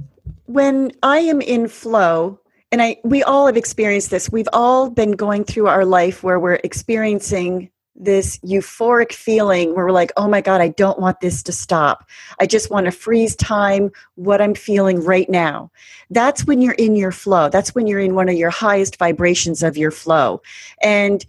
when 0.46 0.92
I 1.02 1.20
am 1.20 1.42
in 1.42 1.68
flow, 1.68 2.40
and 2.72 2.82
I 2.82 2.98
we 3.04 3.24
all 3.24 3.48
have 3.48 3.58
experienced 3.58 4.10
this. 4.12 4.30
We've 4.30 4.50
all 4.54 4.90
been 4.90 5.14
going 5.14 5.44
through 5.44 5.68
our 5.68 5.86
life 5.86 6.24
where 6.24 6.40
we're 6.40 6.60
experiencing 6.64 7.70
this 7.96 8.38
euphoric 8.40 9.12
feeling 9.12 9.76
where 9.76 9.86
we're 9.86 9.92
like, 9.92 10.12
oh 10.18 10.28
my 10.28 10.42
God, 10.42 10.62
I 10.62 10.70
don't 10.70 11.00
want 11.00 11.20
this 11.20 11.44
to 11.44 11.52
stop. 11.52 12.08
I 12.40 12.46
just 12.46 12.72
want 12.72 12.86
to 12.86 12.92
freeze 12.92 13.36
time 13.36 13.92
what 14.16 14.42
I'm 14.42 14.56
feeling 14.56 15.04
right 15.04 15.30
now. 15.30 15.72
That's 16.10 16.46
when 16.46 16.62
you're 16.62 16.74
in 16.74 16.96
your 16.96 17.12
flow. 17.12 17.50
That's 17.50 17.76
when 17.76 17.88
you're 17.88 18.00
in 18.00 18.16
one 18.16 18.30
of 18.30 18.36
your 18.36 18.50
highest 18.50 18.98
vibrations 18.98 19.62
of 19.62 19.78
your 19.78 19.92
flow. 19.92 20.42
And 20.82 21.26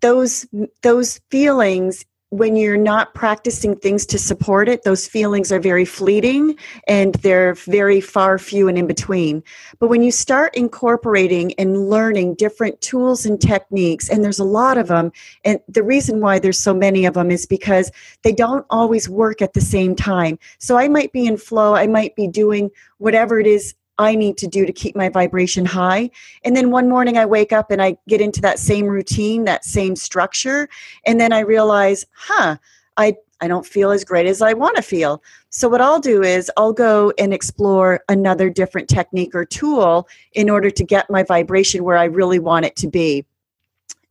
those 0.00 0.46
those 0.82 1.20
feelings 1.30 2.04
when 2.32 2.56
you're 2.56 2.78
not 2.78 3.12
practicing 3.12 3.76
things 3.76 4.06
to 4.06 4.18
support 4.18 4.66
it, 4.66 4.84
those 4.84 5.06
feelings 5.06 5.52
are 5.52 5.60
very 5.60 5.84
fleeting 5.84 6.56
and 6.88 7.14
they're 7.16 7.52
very 7.52 8.00
far 8.00 8.38
few 8.38 8.68
and 8.68 8.78
in 8.78 8.86
between. 8.86 9.42
But 9.78 9.88
when 9.88 10.02
you 10.02 10.10
start 10.10 10.56
incorporating 10.56 11.52
and 11.58 11.90
learning 11.90 12.36
different 12.36 12.80
tools 12.80 13.26
and 13.26 13.38
techniques, 13.38 14.08
and 14.08 14.24
there's 14.24 14.38
a 14.38 14.44
lot 14.44 14.78
of 14.78 14.88
them, 14.88 15.12
and 15.44 15.60
the 15.68 15.82
reason 15.82 16.20
why 16.20 16.38
there's 16.38 16.58
so 16.58 16.72
many 16.72 17.04
of 17.04 17.12
them 17.12 17.30
is 17.30 17.44
because 17.44 17.92
they 18.22 18.32
don't 18.32 18.64
always 18.70 19.10
work 19.10 19.42
at 19.42 19.52
the 19.52 19.60
same 19.60 19.94
time. 19.94 20.38
So 20.58 20.78
I 20.78 20.88
might 20.88 21.12
be 21.12 21.26
in 21.26 21.36
flow, 21.36 21.74
I 21.74 21.86
might 21.86 22.16
be 22.16 22.28
doing 22.28 22.70
whatever 22.96 23.40
it 23.40 23.46
is 23.46 23.74
I 24.02 24.14
need 24.14 24.36
to 24.38 24.46
do 24.46 24.66
to 24.66 24.72
keep 24.72 24.94
my 24.96 25.08
vibration 25.08 25.64
high. 25.64 26.10
And 26.44 26.56
then 26.56 26.70
one 26.70 26.88
morning 26.88 27.16
I 27.16 27.26
wake 27.26 27.52
up 27.52 27.70
and 27.70 27.80
I 27.80 27.96
get 28.08 28.20
into 28.20 28.40
that 28.42 28.58
same 28.58 28.86
routine, 28.86 29.44
that 29.44 29.64
same 29.64 29.96
structure. 29.96 30.68
And 31.06 31.20
then 31.20 31.32
I 31.32 31.40
realize, 31.40 32.04
huh, 32.12 32.56
I, 32.96 33.16
I 33.40 33.48
don't 33.48 33.66
feel 33.66 33.90
as 33.90 34.04
great 34.04 34.26
as 34.26 34.40
I 34.40 34.52
want 34.52 34.76
to 34.76 34.82
feel. 34.82 35.22
So, 35.50 35.68
what 35.68 35.80
I'll 35.80 36.00
do 36.00 36.22
is 36.22 36.50
I'll 36.56 36.72
go 36.72 37.12
and 37.18 37.34
explore 37.34 38.00
another 38.08 38.48
different 38.48 38.88
technique 38.88 39.34
or 39.34 39.44
tool 39.44 40.08
in 40.32 40.48
order 40.48 40.70
to 40.70 40.84
get 40.84 41.10
my 41.10 41.22
vibration 41.22 41.84
where 41.84 41.96
I 41.96 42.04
really 42.04 42.38
want 42.38 42.66
it 42.66 42.76
to 42.76 42.88
be. 42.88 43.24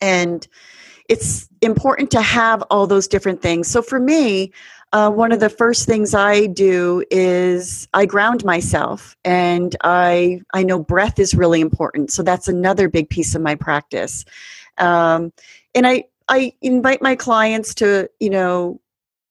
And 0.01 0.48
it's 1.07 1.50
important 1.62 2.12
to 2.12 2.21
have 2.21 2.62
all 2.69 2.88
those 2.88 3.07
different 3.07 3.41
things. 3.41 3.67
So, 3.67 3.81
for 3.81 4.00
me, 4.00 4.51
uh, 4.93 5.10
one 5.10 5.31
of 5.31 5.39
the 5.39 5.50
first 5.50 5.86
things 5.86 6.13
I 6.13 6.48
do 6.48 7.03
is 7.10 7.88
I 7.93 8.05
ground 8.05 8.43
myself, 8.43 9.15
and 9.24 9.75
I 9.83 10.41
I 10.53 10.63
know 10.63 10.79
breath 10.79 11.17
is 11.19 11.33
really 11.33 11.62
important. 11.62 12.12
So 12.12 12.24
that's 12.24 12.48
another 12.48 12.89
big 12.89 13.10
piece 13.10 13.33
of 13.36 13.41
my 13.41 13.55
practice. 13.55 14.25
Um, 14.77 15.31
and 15.74 15.88
I 15.88 16.05
I 16.27 16.53
invite 16.62 17.01
my 17.01 17.15
clients 17.15 17.74
to 17.75 18.10
you 18.19 18.29
know 18.29 18.81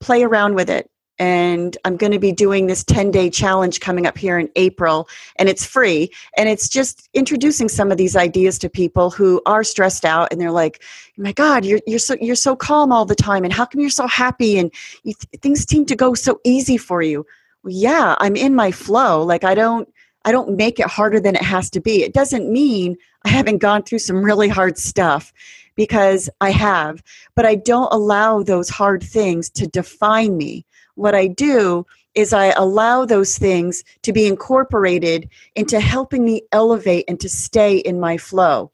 play 0.01 0.23
around 0.23 0.55
with 0.55 0.71
it 0.71 0.91
and 1.21 1.77
I'm 1.85 1.99
going 1.99 2.13
to 2.13 2.19
be 2.19 2.33
doing 2.33 2.67
this 2.67 2.83
10 2.83 3.11
day 3.11 3.29
challenge 3.29 3.81
coming 3.81 4.07
up 4.07 4.17
here 4.17 4.39
in 4.39 4.49
April, 4.57 5.07
and 5.37 5.51
it's 5.51 5.67
free. 5.67 6.11
And 6.37 6.49
it's 6.49 6.67
just 6.67 7.11
introducing 7.13 7.69
some 7.69 7.93
of 7.93 7.99
these 7.99 8.17
ideas 8.17 8.59
to 8.61 8.71
people 8.71 9.11
who 9.11 9.43
are 9.45 9.63
stressed 9.63 10.07
out, 10.07 10.29
and 10.33 10.41
they're 10.41 10.51
like, 10.51 10.83
"My 11.19 11.33
God, 11.33 11.65
you're 11.65 11.81
you're 11.87 11.99
so 11.99 12.17
you're 12.21 12.35
so 12.35 12.57
calm 12.57 12.91
all 12.91 13.05
the 13.05 13.15
time, 13.15 13.45
and 13.45 13.53
how 13.53 13.67
come 13.67 13.83
you're 13.83 13.91
so 13.91 14.07
happy, 14.07 14.59
and 14.59 14.73
you, 15.05 15.13
things 15.43 15.69
seem 15.69 15.85
to 15.87 15.95
go 15.95 16.15
so 16.15 16.41
easy 16.43 16.79
for 16.79 17.03
you?" 17.03 17.27
Well, 17.63 17.75
yeah, 17.75 18.17
I'm 18.19 18.35
in 18.35 18.55
my 18.55 18.73
flow. 18.73 19.23
Like 19.23 19.45
I 19.45 19.55
don't 19.55 19.89
I 20.25 20.33
don't 20.33 20.57
make 20.57 20.81
it 20.81 20.87
harder 20.87 21.21
than 21.21 21.37
it 21.37 21.43
has 21.43 21.69
to 21.71 21.81
be. 21.81 22.03
It 22.03 22.15
doesn't 22.15 22.51
mean 22.51 22.97
I 23.27 23.29
haven't 23.29 23.59
gone 23.59 23.83
through 23.83 23.99
some 23.99 24.23
really 24.25 24.49
hard 24.49 24.79
stuff 24.79 25.35
because 25.77 26.31
I 26.41 26.51
have, 26.51 27.03
but 27.37 27.45
I 27.45 27.57
don't 27.57 27.93
allow 27.93 28.43
those 28.43 28.71
hard 28.71 29.03
things 29.03 29.51
to 29.51 29.67
define 29.67 30.39
me 30.39 30.65
what 31.01 31.15
I 31.15 31.27
do 31.27 31.87
is 32.15 32.33
I 32.33 32.53
allow 32.57 33.05
those 33.05 33.39
things 33.39 33.85
to 34.03 34.13
be 34.13 34.27
incorporated 34.27 35.29
into 35.55 35.81
helping 35.81 36.25
me 36.25 36.43
elevate 36.53 37.05
and 37.09 37.19
to 37.21 37.29
stay 37.29 37.79
in 37.79 37.99
my 37.99 38.19
flow. 38.19 38.71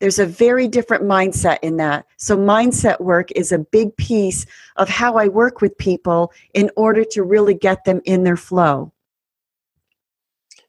There's 0.00 0.18
a 0.18 0.26
very 0.26 0.68
different 0.68 1.02
mindset 1.04 1.58
in 1.62 1.76
that. 1.78 2.06
So, 2.16 2.36
mindset 2.36 3.00
work 3.00 3.32
is 3.32 3.50
a 3.50 3.58
big 3.58 3.96
piece 3.96 4.46
of 4.76 4.88
how 4.88 5.16
I 5.16 5.26
work 5.26 5.60
with 5.60 5.76
people 5.76 6.32
in 6.54 6.70
order 6.76 7.04
to 7.04 7.24
really 7.24 7.54
get 7.54 7.84
them 7.84 8.00
in 8.04 8.22
their 8.22 8.36
flow. 8.36 8.92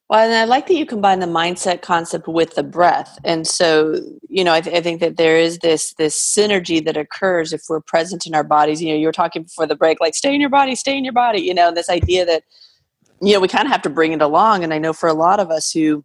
Well, 0.09 0.21
and 0.21 0.33
I 0.33 0.45
like 0.45 0.65
that 0.67 0.73
you 0.73 0.87
combine 0.87 1.19
the 1.19 1.27
mindset 1.27 1.83
concept 1.83 2.27
with 2.27 2.55
the 2.55 2.63
breath. 2.63 3.19
And 3.23 3.45
so, 3.45 4.01
you 4.27 4.43
know, 4.43 4.53
I, 4.53 4.61
th- 4.61 4.75
I, 4.75 4.81
think 4.81 5.01
that 5.01 5.17
there 5.17 5.37
is 5.37 5.59
this 5.59 5.93
this 5.99 6.19
synergy 6.19 6.83
that 6.83 6.97
occurs 6.97 7.53
if 7.53 7.61
we're 7.69 7.79
present 7.79 8.25
in 8.25 8.33
our 8.33 8.43
bodies. 8.43 8.81
You 8.81 8.89
know, 8.89 8.97
you 8.97 9.05
were 9.05 9.11
talking 9.11 9.43
before 9.43 9.67
the 9.67 9.75
break, 9.75 9.99
like 10.01 10.15
stay 10.15 10.33
in 10.33 10.41
your 10.41 10.49
body, 10.49 10.73
stay 10.73 10.97
in 10.97 11.03
your 11.03 11.13
body. 11.13 11.41
You 11.41 11.53
know, 11.53 11.71
this 11.71 11.89
idea 11.89 12.25
that 12.25 12.43
you 13.21 13.33
know 13.33 13.39
we 13.39 13.47
kind 13.47 13.67
of 13.67 13.71
have 13.71 13.83
to 13.83 13.89
bring 13.89 14.11
it 14.11 14.21
along. 14.21 14.63
And 14.63 14.73
I 14.73 14.79
know 14.79 14.93
for 14.93 15.07
a 15.07 15.13
lot 15.13 15.39
of 15.39 15.51
us 15.51 15.71
who, 15.71 16.03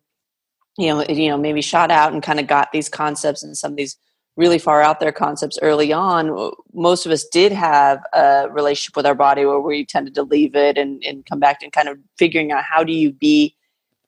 you 0.77 0.89
know, 0.89 1.03
you 1.09 1.31
know, 1.31 1.39
maybe 1.39 1.63
shot 1.63 1.91
out 1.91 2.13
and 2.13 2.23
kind 2.23 2.39
of 2.39 2.47
got 2.47 2.73
these 2.73 2.91
concepts 2.91 3.43
and 3.43 3.57
some 3.57 3.73
of 3.73 3.77
these 3.79 3.97
really 4.37 4.59
far 4.59 4.83
out 4.83 5.01
there 5.01 5.13
concepts 5.13 5.59
early 5.63 5.93
on, 5.93 6.53
most 6.75 7.07
of 7.07 7.13
us 7.13 7.25
did 7.29 7.53
have 7.53 8.01
a 8.13 8.49
relationship 8.51 8.97
with 8.97 9.07
our 9.07 9.15
body 9.15 9.47
where 9.47 9.61
we 9.61 9.87
tended 9.87 10.13
to 10.13 10.25
leave 10.25 10.57
it 10.57 10.77
and, 10.77 11.03
and 11.05 11.25
come 11.25 11.39
back 11.39 11.63
and 11.63 11.73
kind 11.73 11.89
of 11.89 11.97
figuring 12.19 12.51
out 12.51 12.65
how 12.65 12.83
do 12.83 12.93
you 12.93 13.13
be 13.13 13.55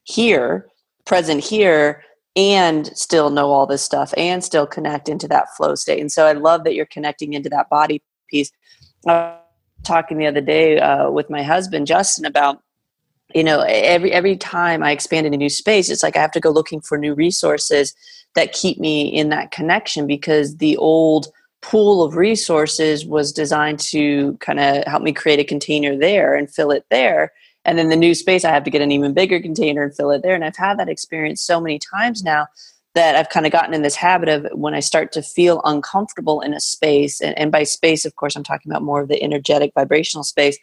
here, 0.06 0.68
present 1.04 1.44
here, 1.44 2.02
and 2.36 2.86
still 2.96 3.30
know 3.30 3.50
all 3.50 3.66
this 3.66 3.82
stuff 3.82 4.12
and 4.16 4.44
still 4.44 4.66
connect 4.66 5.08
into 5.08 5.26
that 5.26 5.54
flow 5.56 5.74
state. 5.74 6.00
And 6.00 6.12
so 6.12 6.26
I 6.26 6.32
love 6.32 6.64
that 6.64 6.74
you're 6.74 6.86
connecting 6.86 7.32
into 7.32 7.48
that 7.48 7.68
body 7.70 8.02
piece. 8.30 8.52
I 9.06 9.12
was 9.12 9.38
talking 9.82 10.18
the 10.18 10.26
other 10.26 10.40
day 10.40 10.78
uh, 10.78 11.10
with 11.10 11.30
my 11.30 11.42
husband 11.42 11.86
Justin 11.86 12.24
about 12.24 12.62
you 13.34 13.42
know 13.42 13.60
every 13.62 14.12
every 14.12 14.36
time 14.36 14.82
I 14.82 14.92
expand 14.92 15.26
in 15.26 15.34
a 15.34 15.36
new 15.36 15.48
space, 15.48 15.90
it's 15.90 16.02
like 16.02 16.16
I 16.16 16.20
have 16.20 16.30
to 16.32 16.40
go 16.40 16.50
looking 16.50 16.80
for 16.80 16.96
new 16.96 17.14
resources 17.14 17.94
that 18.34 18.52
keep 18.52 18.78
me 18.78 19.08
in 19.08 19.30
that 19.30 19.50
connection 19.50 20.06
because 20.06 20.58
the 20.58 20.76
old 20.76 21.28
pool 21.62 22.04
of 22.04 22.16
resources 22.16 23.04
was 23.04 23.32
designed 23.32 23.80
to 23.80 24.36
kind 24.36 24.60
of 24.60 24.84
help 24.84 25.02
me 25.02 25.12
create 25.12 25.40
a 25.40 25.44
container 25.44 25.96
there 25.96 26.36
and 26.36 26.52
fill 26.52 26.70
it 26.70 26.84
there 26.90 27.32
and 27.66 27.78
then 27.78 27.90
the 27.90 27.96
new 27.96 28.14
space 28.14 28.44
i 28.44 28.50
have 28.50 28.64
to 28.64 28.70
get 28.70 28.80
an 28.80 28.92
even 28.92 29.12
bigger 29.12 29.40
container 29.40 29.82
and 29.82 29.94
fill 29.94 30.10
it 30.10 30.22
there. 30.22 30.34
And 30.34 30.44
i've 30.44 30.56
had 30.56 30.78
that 30.78 30.88
experience 30.88 31.42
so 31.42 31.60
many 31.60 31.78
times 31.78 32.22
now 32.22 32.46
that 32.94 33.14
i've 33.14 33.28
kind 33.28 33.44
of 33.44 33.52
gotten 33.52 33.74
in 33.74 33.82
this 33.82 33.96
habit 33.96 34.30
of 34.30 34.46
when 34.52 34.74
i 34.74 34.80
start 34.80 35.12
to 35.12 35.22
feel 35.22 35.60
uncomfortable 35.64 36.40
in 36.40 36.54
a 36.54 36.60
space 36.60 37.20
and, 37.20 37.36
and 37.38 37.52
by 37.52 37.64
space 37.64 38.04
of 38.06 38.16
course 38.16 38.34
i'm 38.34 38.44
talking 38.44 38.72
about 38.72 38.82
more 38.82 39.02
of 39.02 39.08
the 39.08 39.22
energetic 39.22 39.72
vibrational 39.74 40.24
space 40.24 40.58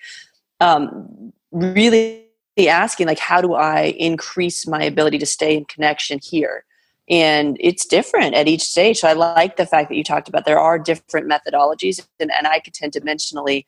um, 0.60 1.33
really 1.51 2.24
asking 2.57 3.07
like 3.07 3.19
how 3.19 3.41
do 3.41 3.53
i 3.53 3.95
increase 3.98 4.67
my 4.67 4.83
ability 4.83 5.17
to 5.17 5.25
stay 5.25 5.55
in 5.57 5.65
connection 5.65 6.19
here? 6.22 6.65
And 7.10 7.57
it's 7.60 7.86
different 7.86 8.33
at 8.33 8.48
each 8.48 8.62
stage. 8.62 9.00
So 9.00 9.07
i 9.07 9.13
like 9.13 9.57
the 9.57 9.65
fact 9.65 9.89
that 9.89 9.95
you 9.95 10.03
talked 10.03 10.29
about 10.29 10.45
there 10.45 10.60
are 10.60 10.79
different 10.79 11.29
methodologies 11.29 12.05
and, 12.19 12.31
and 12.31 12.48
i 12.48 12.60
could 12.60 12.74
tend 12.74 12.93
to 12.93 13.01
dimensionally 13.01 13.65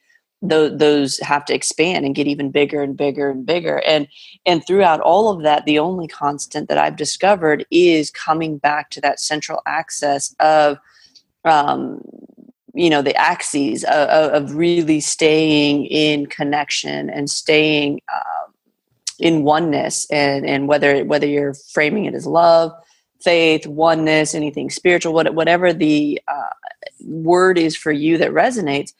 those, 0.50 0.78
those 0.78 1.20
have 1.20 1.46
to 1.46 1.54
expand 1.54 2.06
and 2.06 2.16
get 2.16 2.28
even 2.28 2.52
bigger 2.52 2.82
and 2.82 2.98
bigger 2.98 3.30
and 3.30 3.46
bigger 3.46 3.82
and 3.86 4.08
and 4.46 4.66
throughout 4.66 5.00
all 5.00 5.30
of 5.30 5.44
that 5.44 5.66
the 5.66 5.80
only 5.80 6.08
constant 6.08 6.68
that 6.68 6.78
i've 6.78 6.96
discovered 6.96 7.66
is 7.72 8.12
coming 8.12 8.58
back 8.58 8.90
to 8.90 9.02
that 9.02 9.20
central 9.20 9.62
axis 9.66 10.36
of 10.40 10.78
um, 11.46 12.02
you 12.74 12.90
know 12.90 13.02
the 13.02 13.16
axes 13.16 13.84
of, 13.86 14.10
of, 14.10 14.56
really 14.56 15.00
staying 15.00 15.86
in 15.86 16.26
connection 16.26 17.10
and 17.10 17.30
staying 17.30 18.02
um, 18.14 18.54
in 19.20 19.44
oneness 19.44 20.06
and 20.12 20.46
and 20.46 20.68
whether 20.68 21.06
whether 21.06 21.28
you're 21.28 21.54
framing 21.54 22.06
it 22.06 22.14
as 22.14 22.26
love 22.26 22.74
faith 23.22 23.66
oneness 23.66 24.36
anything 24.36 24.70
spiritual 24.70 25.14
whatever 25.14 25.72
the 25.72 26.22
uh, 26.28 26.50
word 27.06 27.58
is 27.58 27.76
for 27.76 27.92
you 27.92 28.18
that 28.18 28.32
resonates 28.32 28.92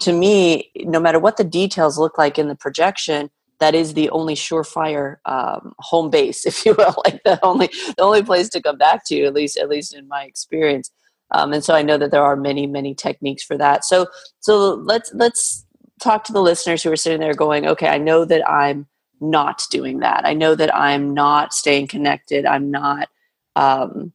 to 0.00 0.12
me, 0.12 0.70
no 0.76 1.00
matter 1.00 1.18
what 1.18 1.36
the 1.36 1.44
details 1.44 1.98
look 1.98 2.18
like 2.18 2.38
in 2.38 2.48
the 2.48 2.54
projection, 2.54 3.30
that 3.58 3.74
is 3.74 3.94
the 3.94 4.10
only 4.10 4.34
surefire 4.34 5.16
um, 5.24 5.72
home 5.78 6.10
base, 6.10 6.44
if 6.46 6.64
you 6.64 6.74
will, 6.74 6.94
like 7.04 7.22
the 7.24 7.38
only 7.44 7.68
the 7.68 8.02
only 8.02 8.22
place 8.22 8.48
to 8.50 8.62
come 8.62 8.78
back 8.78 9.04
to, 9.06 9.24
at 9.24 9.34
least 9.34 9.56
at 9.56 9.68
least 9.68 9.94
in 9.94 10.08
my 10.08 10.24
experience. 10.24 10.90
Um, 11.32 11.52
and 11.52 11.64
so 11.64 11.74
I 11.74 11.82
know 11.82 11.98
that 11.98 12.10
there 12.10 12.22
are 12.22 12.36
many 12.36 12.66
many 12.66 12.94
techniques 12.94 13.42
for 13.42 13.56
that. 13.58 13.84
So 13.84 14.06
so 14.40 14.74
let's 14.74 15.10
let's 15.14 15.64
talk 16.00 16.24
to 16.24 16.32
the 16.32 16.42
listeners 16.42 16.82
who 16.82 16.92
are 16.92 16.96
sitting 16.96 17.20
there 17.20 17.34
going, 17.34 17.66
okay, 17.66 17.88
I 17.88 17.98
know 17.98 18.24
that 18.26 18.48
I'm 18.48 18.86
not 19.20 19.62
doing 19.70 20.00
that. 20.00 20.26
I 20.26 20.34
know 20.34 20.54
that 20.54 20.74
I'm 20.74 21.14
not 21.14 21.54
staying 21.54 21.86
connected. 21.86 22.44
I'm 22.44 22.70
not 22.70 23.08
um, 23.56 24.12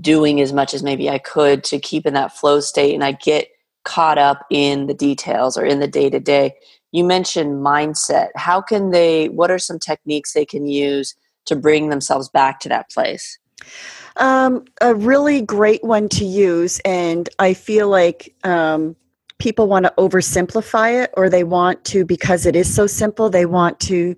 doing 0.00 0.40
as 0.40 0.52
much 0.52 0.74
as 0.74 0.82
maybe 0.82 1.08
I 1.08 1.18
could 1.18 1.62
to 1.64 1.78
keep 1.78 2.04
in 2.04 2.14
that 2.14 2.36
flow 2.36 2.60
state, 2.60 2.94
and 2.94 3.04
I 3.04 3.12
get 3.12 3.48
caught 3.84 4.18
up 4.18 4.46
in 4.50 4.86
the 4.86 4.94
details 4.94 5.56
or 5.56 5.64
in 5.64 5.80
the 5.80 5.86
day 5.86 6.10
to 6.10 6.20
day. 6.20 6.54
You 6.92 7.04
mentioned 7.04 7.64
mindset. 7.64 8.28
How 8.36 8.60
can 8.60 8.90
they, 8.90 9.28
what 9.28 9.50
are 9.50 9.58
some 9.58 9.78
techniques 9.78 10.32
they 10.32 10.46
can 10.46 10.66
use 10.66 11.14
to 11.46 11.56
bring 11.56 11.90
themselves 11.90 12.28
back 12.28 12.60
to 12.60 12.68
that 12.68 12.90
place? 12.90 13.38
Um, 14.16 14.64
a 14.80 14.94
really 14.94 15.42
great 15.42 15.82
one 15.82 16.08
to 16.10 16.24
use, 16.24 16.80
and 16.84 17.28
I 17.38 17.52
feel 17.54 17.88
like 17.88 18.34
um, 18.44 18.94
people 19.38 19.66
want 19.66 19.86
to 19.86 19.94
oversimplify 19.98 21.02
it, 21.02 21.10
or 21.16 21.28
they 21.28 21.44
want 21.44 21.84
to, 21.86 22.04
because 22.04 22.46
it 22.46 22.54
is 22.54 22.72
so 22.72 22.86
simple, 22.86 23.28
they 23.28 23.46
want 23.46 23.80
to 23.80 24.16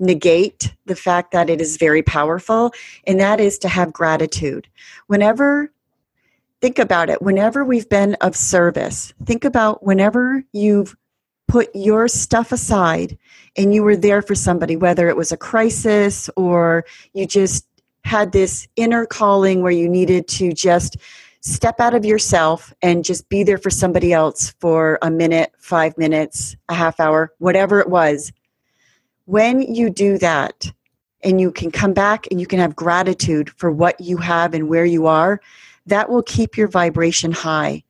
negate 0.00 0.74
the 0.86 0.96
fact 0.96 1.32
that 1.32 1.48
it 1.48 1.60
is 1.60 1.76
very 1.76 2.02
powerful, 2.02 2.72
and 3.06 3.20
that 3.20 3.40
is 3.40 3.58
to 3.60 3.68
have 3.68 3.92
gratitude. 3.92 4.66
Whenever 5.06 5.70
think 6.60 6.78
about 6.78 7.10
it 7.10 7.22
whenever 7.22 7.64
we've 7.64 7.88
been 7.88 8.14
of 8.20 8.36
service 8.36 9.12
think 9.24 9.44
about 9.44 9.84
whenever 9.84 10.42
you've 10.52 10.96
put 11.48 11.68
your 11.74 12.08
stuff 12.08 12.50
aside 12.52 13.16
and 13.56 13.72
you 13.74 13.82
were 13.82 13.96
there 13.96 14.22
for 14.22 14.34
somebody 14.34 14.76
whether 14.76 15.08
it 15.08 15.16
was 15.16 15.32
a 15.32 15.36
crisis 15.36 16.28
or 16.36 16.84
you 17.12 17.26
just 17.26 17.66
had 18.04 18.32
this 18.32 18.68
inner 18.76 19.04
calling 19.04 19.62
where 19.62 19.72
you 19.72 19.88
needed 19.88 20.28
to 20.28 20.52
just 20.52 20.96
step 21.40 21.80
out 21.80 21.94
of 21.94 22.04
yourself 22.04 22.72
and 22.82 23.04
just 23.04 23.28
be 23.28 23.42
there 23.42 23.58
for 23.58 23.70
somebody 23.70 24.12
else 24.12 24.54
for 24.60 24.98
a 25.02 25.10
minute, 25.10 25.52
five 25.58 25.96
minutes, 25.96 26.56
a 26.68 26.74
half 26.74 26.98
hour, 26.98 27.32
whatever 27.38 27.80
it 27.80 27.88
was. 27.88 28.32
When 29.26 29.60
you 29.60 29.90
do 29.90 30.18
that 30.18 30.72
and 31.22 31.40
you 31.40 31.52
can 31.52 31.70
come 31.70 31.92
back 31.92 32.26
and 32.30 32.40
you 32.40 32.46
can 32.46 32.58
have 32.58 32.74
gratitude 32.74 33.50
for 33.50 33.70
what 33.70 34.00
you 34.00 34.16
have 34.16 34.54
and 34.54 34.68
where 34.68 34.84
you 34.84 35.06
are, 35.06 35.40
that 35.86 36.08
will 36.08 36.22
keep 36.22 36.56
your 36.56 36.68
vibration 36.68 37.32
high. 37.32 37.82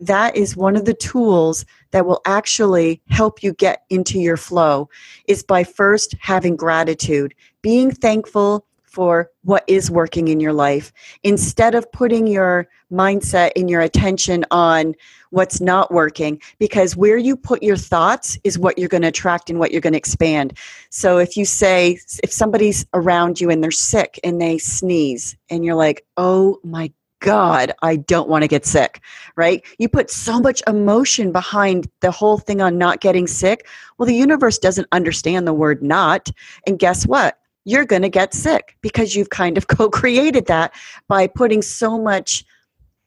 That 0.00 0.36
is 0.36 0.56
one 0.56 0.76
of 0.76 0.86
the 0.86 0.94
tools 0.94 1.64
that 1.90 2.06
will 2.06 2.22
actually 2.24 3.02
help 3.10 3.42
you 3.42 3.52
get 3.52 3.82
into 3.90 4.18
your 4.18 4.36
flow 4.36 4.88
is 5.28 5.42
by 5.42 5.64
first 5.64 6.14
having 6.20 6.56
gratitude, 6.56 7.34
being 7.62 7.90
thankful 7.90 8.64
for 8.90 9.30
what 9.42 9.62
is 9.68 9.90
working 9.90 10.28
in 10.28 10.40
your 10.40 10.52
life 10.52 10.92
instead 11.22 11.76
of 11.76 11.90
putting 11.92 12.26
your 12.26 12.66
mindset 12.90 13.52
and 13.54 13.70
your 13.70 13.80
attention 13.80 14.44
on 14.50 14.94
what's 15.30 15.60
not 15.60 15.92
working 15.92 16.40
because 16.58 16.96
where 16.96 17.16
you 17.16 17.36
put 17.36 17.62
your 17.62 17.76
thoughts 17.76 18.36
is 18.42 18.58
what 18.58 18.76
you're 18.76 18.88
going 18.88 19.02
to 19.02 19.08
attract 19.08 19.48
and 19.48 19.60
what 19.60 19.70
you're 19.70 19.80
going 19.80 19.92
to 19.92 19.98
expand. 19.98 20.58
So 20.90 21.18
if 21.18 21.36
you 21.36 21.44
say 21.44 22.00
if 22.24 22.32
somebody's 22.32 22.84
around 22.92 23.40
you 23.40 23.48
and 23.48 23.62
they're 23.62 23.70
sick 23.70 24.18
and 24.24 24.40
they 24.40 24.58
sneeze 24.58 25.36
and 25.50 25.64
you're 25.64 25.76
like, 25.76 26.04
"Oh 26.16 26.58
my 26.64 26.92
God, 27.20 27.72
I 27.82 27.96
don't 27.96 28.28
want 28.28 28.42
to 28.42 28.48
get 28.48 28.66
sick, 28.66 29.00
right? 29.36 29.62
You 29.78 29.88
put 29.88 30.10
so 30.10 30.40
much 30.40 30.62
emotion 30.66 31.32
behind 31.32 31.88
the 32.00 32.10
whole 32.10 32.38
thing 32.38 32.60
on 32.60 32.78
not 32.78 33.00
getting 33.00 33.26
sick. 33.26 33.68
Well, 33.98 34.06
the 34.06 34.14
universe 34.14 34.58
doesn't 34.58 34.88
understand 34.90 35.46
the 35.46 35.52
word 35.52 35.82
not. 35.82 36.30
And 36.66 36.78
guess 36.78 37.06
what? 37.06 37.38
You're 37.64 37.84
going 37.84 38.02
to 38.02 38.08
get 38.08 38.32
sick 38.32 38.76
because 38.80 39.14
you've 39.14 39.30
kind 39.30 39.58
of 39.58 39.66
co 39.68 39.90
created 39.90 40.46
that 40.46 40.72
by 41.08 41.26
putting 41.26 41.62
so 41.62 41.98
much 41.98 42.44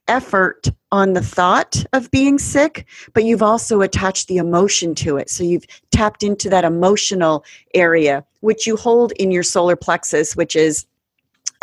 effort 0.08 0.70
on 0.92 1.14
the 1.14 1.22
thought 1.22 1.84
of 1.94 2.12
being 2.12 2.38
sick, 2.38 2.86
but 3.14 3.24
you've 3.24 3.42
also 3.42 3.82
attached 3.82 4.28
the 4.28 4.38
emotion 4.38 4.94
to 4.96 5.18
it. 5.18 5.30
So 5.30 5.44
you've 5.44 5.66
tapped 5.92 6.24
into 6.24 6.50
that 6.50 6.66
emotional 6.66 7.46
area, 7.74 8.26
which 8.42 8.68
you 8.68 8.76
hold 8.76 9.12
in 9.14 9.32
your 9.32 9.44
solar 9.44 9.76
plexus, 9.76 10.36
which 10.36 10.56
is 10.56 10.86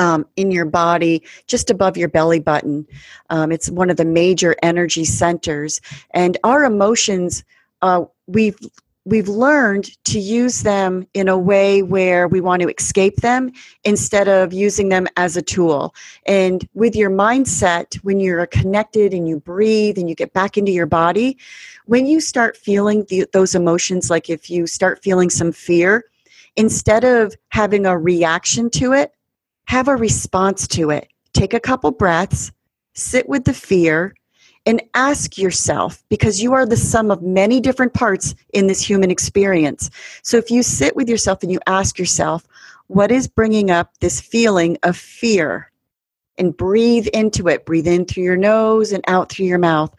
um, 0.01 0.27
in 0.35 0.51
your 0.51 0.65
body, 0.65 1.23
just 1.47 1.71
above 1.71 1.97
your 1.97 2.09
belly 2.09 2.41
button. 2.41 2.87
Um, 3.29 3.53
it's 3.53 3.71
one 3.71 3.91
of 3.91 3.97
the 3.97 4.05
major 4.05 4.57
energy 4.63 5.05
centers, 5.05 5.81
and 6.11 6.37
our 6.43 6.65
emotions. 6.65 7.45
Uh, 7.83 8.05
we've 8.27 8.59
we've 9.07 9.29
learned 9.29 9.91
to 10.05 10.21
use 10.21 10.63
them 10.63 11.07
in 11.15 11.29
a 11.29 11.39
way 11.39 11.83
where 11.83 12.29
we 12.29 12.41
want 12.41 12.61
to 12.61 12.69
escape 12.69 13.17
them 13.17 13.51
instead 13.85 14.29
of 14.29 14.53
using 14.53 14.91
them 14.91 15.07
as 15.17 15.37
a 15.37 15.43
tool. 15.43 15.95
And 16.27 16.69
with 16.75 16.95
your 16.95 17.11
mindset, 17.11 17.97
when 18.05 18.21
you're 18.21 18.47
connected 18.47 19.15
and 19.15 19.27
you 19.27 19.41
breathe 19.41 19.97
and 19.97 20.09
you 20.09 20.15
get 20.15 20.35
back 20.35 20.59
into 20.59 20.71
your 20.71 20.87
body, 20.87 21.39
when 21.87 22.07
you 22.07 22.21
start 22.21 22.59
feeling 22.59 23.07
the, 23.09 23.27
those 23.33 23.55
emotions, 23.55 24.11
like 24.11 24.29
if 24.29 24.51
you 24.51 24.67
start 24.67 25.03
feeling 25.03 25.31
some 25.31 25.51
fear, 25.51 26.05
instead 26.57 27.05
of 27.05 27.35
having 27.49 27.87
a 27.87 27.99
reaction 27.99 28.69
to 28.71 28.93
it, 28.93 29.15
have 29.71 29.87
a 29.87 29.95
response 29.95 30.67
to 30.67 30.91
it. 30.91 31.07
Take 31.33 31.55
a 31.55 31.61
couple 31.61 31.93
breaths, 31.93 32.51
sit 32.95 33.29
with 33.29 33.45
the 33.45 33.55
fear, 33.55 34.17
and 34.67 34.83
ask 34.95 35.39
yourself 35.39 36.03
because 36.09 36.43
you 36.43 36.53
are 36.53 36.67
the 36.67 36.77
sum 36.77 37.09
of 37.13 37.23
many 37.23 37.61
different 37.61 37.95
parts 37.95 38.35
in 38.53 38.67
this 38.67 38.83
human 38.83 39.13
experience. 39.13 39.89
So 40.25 40.39
if 40.39 40.51
you 40.51 40.65
sit 40.65 40.97
with 40.97 41.09
yourself 41.09 41.45
and 41.45 41.53
you 41.53 41.61
ask 41.69 42.01
yourself, 42.01 42.49
what 42.89 43.13
is 43.13 43.29
bringing 43.29 43.71
up 43.71 43.97
this 44.01 44.21
feeling 44.21 44.77
of 44.83 44.97
fear? 44.97 45.71
And 46.37 46.57
breathe 46.57 47.07
into 47.15 47.47
it. 47.47 47.65
Breathe 47.65 47.87
in 47.87 48.07
through 48.07 48.25
your 48.25 48.37
nose 48.37 48.91
and 48.91 49.05
out 49.07 49.31
through 49.31 49.47
your 49.47 49.59
mouth. 49.59 49.95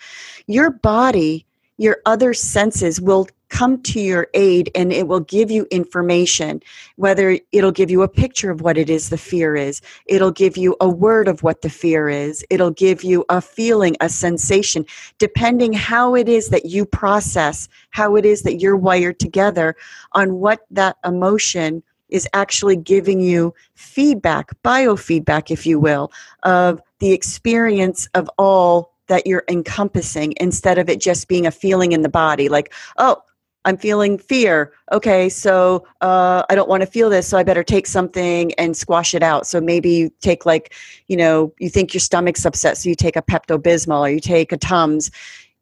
Your 0.47 0.71
body, 0.71 1.45
your 1.77 1.99
other 2.05 2.33
senses 2.33 2.99
will 2.99 3.29
come 3.51 3.81
to 3.83 3.99
your 3.99 4.27
aid 4.33 4.71
and 4.73 4.91
it 4.91 5.07
will 5.07 5.19
give 5.19 5.51
you 5.51 5.67
information. 5.69 6.63
Whether 6.95 7.37
it'll 7.51 7.71
give 7.71 7.91
you 7.91 8.01
a 8.01 8.07
picture 8.07 8.49
of 8.49 8.61
what 8.61 8.77
it 8.77 8.89
is 8.89 9.09
the 9.09 9.17
fear 9.17 9.55
is 9.55 9.81
it'll 10.05 10.31
give 10.31 10.57
you 10.57 10.75
a 10.79 10.89
word 10.89 11.27
of 11.27 11.43
what 11.43 11.61
the 11.61 11.69
fear 11.69 12.09
is 12.09 12.43
it'll 12.49 12.71
give 12.71 13.03
you 13.03 13.25
a 13.29 13.41
feeling 13.41 13.95
a 13.99 14.09
sensation. 14.09 14.85
Depending 15.19 15.73
how 15.73 16.15
it 16.15 16.29
is 16.29 16.49
that 16.49 16.65
you 16.65 16.85
process 16.85 17.67
how 17.91 18.15
it 18.15 18.25
is 18.25 18.43
that 18.43 18.59
you're 18.61 18.77
wired 18.77 19.19
together 19.19 19.75
on 20.13 20.35
what 20.35 20.61
that 20.71 20.95
emotion 21.05 21.83
is 22.07 22.27
actually 22.33 22.77
giving 22.77 23.19
you 23.19 23.53
feedback 23.75 24.49
biofeedback 24.63 25.51
if 25.51 25.65
you 25.65 25.79
will 25.79 26.11
of 26.43 26.81
the 26.99 27.11
experience 27.11 28.07
of 28.13 28.29
all 28.37 28.93
that 29.07 29.27
you're 29.27 29.43
encompassing 29.49 30.33
instead 30.39 30.77
of 30.77 30.89
it 30.89 31.01
just 31.01 31.27
being 31.27 31.45
a 31.45 31.51
feeling 31.51 31.91
in 31.91 32.01
the 32.01 32.09
body. 32.09 32.47
Like 32.47 32.73
oh 32.97 33.21
I'm 33.65 33.77
feeling 33.77 34.17
fear. 34.17 34.73
Okay, 34.91 35.29
so 35.29 35.85
uh, 36.01 36.43
I 36.49 36.55
don't 36.55 36.69
want 36.69 36.81
to 36.81 36.87
feel 36.87 37.09
this, 37.09 37.27
so 37.27 37.37
I 37.37 37.43
better 37.43 37.63
take 37.63 37.85
something 37.85 38.53
and 38.53 38.75
squash 38.75 39.13
it 39.13 39.21
out. 39.21 39.45
So 39.45 39.61
maybe 39.61 39.89
you 39.89 40.09
take 40.21 40.45
like, 40.45 40.73
you 41.07 41.17
know, 41.17 41.53
you 41.59 41.69
think 41.69 41.93
your 41.93 42.01
stomach's 42.01 42.45
upset, 42.45 42.77
so 42.77 42.89
you 42.89 42.95
take 42.95 43.15
a 43.15 43.21
Pepto 43.21 43.57
Bismol 43.57 44.01
or 44.01 44.09
you 44.09 44.19
take 44.19 44.51
a 44.51 44.57
Tums. 44.57 45.11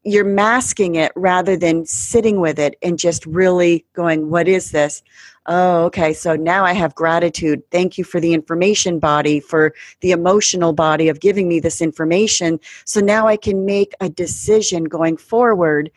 You're 0.03 0.23
masking 0.23 0.95
it 0.95 1.11
rather 1.17 1.57
than 1.57 1.85
sitting 1.85 2.39
with 2.39 2.57
it 2.57 2.77
and 2.81 2.97
just 2.97 3.25
really 3.25 3.85
going, 3.93 4.29
"What 4.29 4.47
is 4.47 4.71
this?" 4.71 5.03
Oh, 5.45 5.85
okay. 5.85 6.13
So 6.13 6.35
now 6.35 6.63
I 6.63 6.73
have 6.73 6.95
gratitude. 6.95 7.63
Thank 7.71 7.97
you 7.97 8.03
for 8.03 8.19
the 8.19 8.33
information 8.33 8.99
body, 8.99 9.39
for 9.39 9.73
the 10.01 10.11
emotional 10.11 10.73
body 10.73 11.09
of 11.09 11.19
giving 11.19 11.49
me 11.49 11.59
this 11.59 11.81
information. 11.81 12.59
So 12.85 13.01
now 13.01 13.27
I 13.27 13.35
can 13.35 13.65
make 13.65 13.93
a 13.99 14.09
decision 14.09 14.85
going 14.85 15.17
forward 15.17 15.91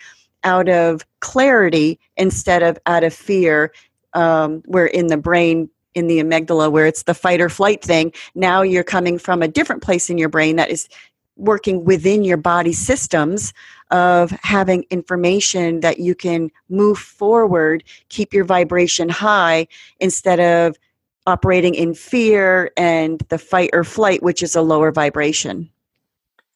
out 0.45 0.69
of 0.69 1.05
clarity 1.21 1.99
instead 2.17 2.63
of 2.63 2.79
out 2.87 3.05
of 3.05 3.15
fear 3.15 3.73
um, 4.15 4.63
where 4.67 4.87
in 4.87 5.07
the 5.07 5.17
brain 5.17 5.69
in 5.95 6.07
the 6.07 6.21
amygdala 6.21 6.71
where 6.71 6.87
it's 6.87 7.03
the 7.03 7.15
fight 7.15 7.41
or 7.41 7.49
flight 7.49 7.83
thing 7.83 8.13
now 8.35 8.63
you're 8.63 8.85
coming 8.85 9.19
from 9.19 9.43
a 9.43 9.49
different 9.49 9.83
place 9.83 10.09
in 10.09 10.17
your 10.19 10.29
brain 10.29 10.57
that 10.57 10.71
is 10.71 10.89
working 11.37 11.85
within 11.85 12.25
your 12.25 12.37
body 12.37 12.73
systems 12.73 13.53
of 13.91 14.31
having 14.43 14.85
information 14.91 15.81
that 15.81 15.99
you 15.99 16.15
can 16.15 16.51
move 16.69 16.99
forward, 16.99 17.85
keep 18.09 18.33
your 18.33 18.45
vibration 18.45 19.09
high 19.09 19.67
instead 20.01 20.41
of 20.41 20.77
operating 21.27 21.75
in 21.75 21.95
fear 21.95 22.71
and 22.77 23.21
the 23.29 23.39
fight 23.39 23.71
or 23.73 23.85
flight, 23.85 24.23
which 24.23 24.43
is 24.43 24.57
a 24.57 24.63
lower 24.63 24.91
vibration. 24.91 25.69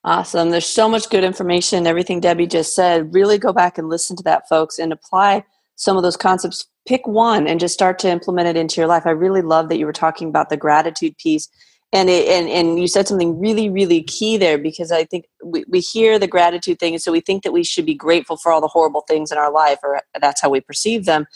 Awesome. 0.06 0.50
There's 0.50 0.66
so 0.66 0.88
much 0.88 1.10
good 1.10 1.24
information, 1.24 1.86
everything 1.86 2.20
Debbie 2.20 2.48
just 2.48 2.76
said. 2.76 3.12
Really 3.14 3.38
go 3.38 3.52
back 3.52 3.78
and 3.78 3.88
listen 3.88 4.16
to 4.16 4.24
that, 4.24 4.48
folks, 4.48 4.78
and 4.78 4.92
apply 4.92 5.44
some 5.76 5.96
of 5.96 6.04
those 6.04 6.16
concepts. 6.16 6.66
Pick 6.88 7.06
one 7.08 7.48
and 7.48 7.60
just 7.60 7.74
start 7.74 7.98
to 8.00 8.10
implement 8.10 8.48
it 8.48 8.56
into 8.56 8.80
your 8.80 8.88
life. 8.88 9.04
I 9.06 9.12
really 9.12 9.42
love 9.42 9.68
that 9.68 9.78
you 9.78 9.86
were 9.86 9.94
talking 9.94 10.28
about 10.28 10.50
the 10.50 10.58
gratitude 10.58 11.18
piece. 11.18 11.48
And, 11.92 12.10
it, 12.10 12.28
and 12.28 12.48
and 12.50 12.80
you 12.80 12.88
said 12.88 13.08
something 13.08 13.40
really 13.40 13.70
really 13.70 14.02
key 14.02 14.38
there 14.38 14.58
because 14.58 14.92
I 14.92 15.04
think 15.04 15.26
we, 15.44 15.64
we 15.68 15.80
hear 15.80 16.18
the 16.18 16.28
gratitude 16.28 16.80
thing 16.80 16.94
and 16.94 17.02
so 17.02 17.12
we 17.12 17.20
think 17.20 17.44
that 17.44 17.52
we 17.52 17.64
should 17.64 17.86
be 17.86 17.94
grateful 17.94 18.36
for 18.36 18.52
all 18.52 18.60
the 18.60 18.68
horrible 18.68 19.02
things 19.08 19.32
in 19.32 19.38
our 19.38 19.52
life 19.52 19.78
or 19.84 20.02
that's 20.20 20.42
how 20.42 20.50
we 20.50 20.60
perceive 20.60 21.06
them. 21.06 21.26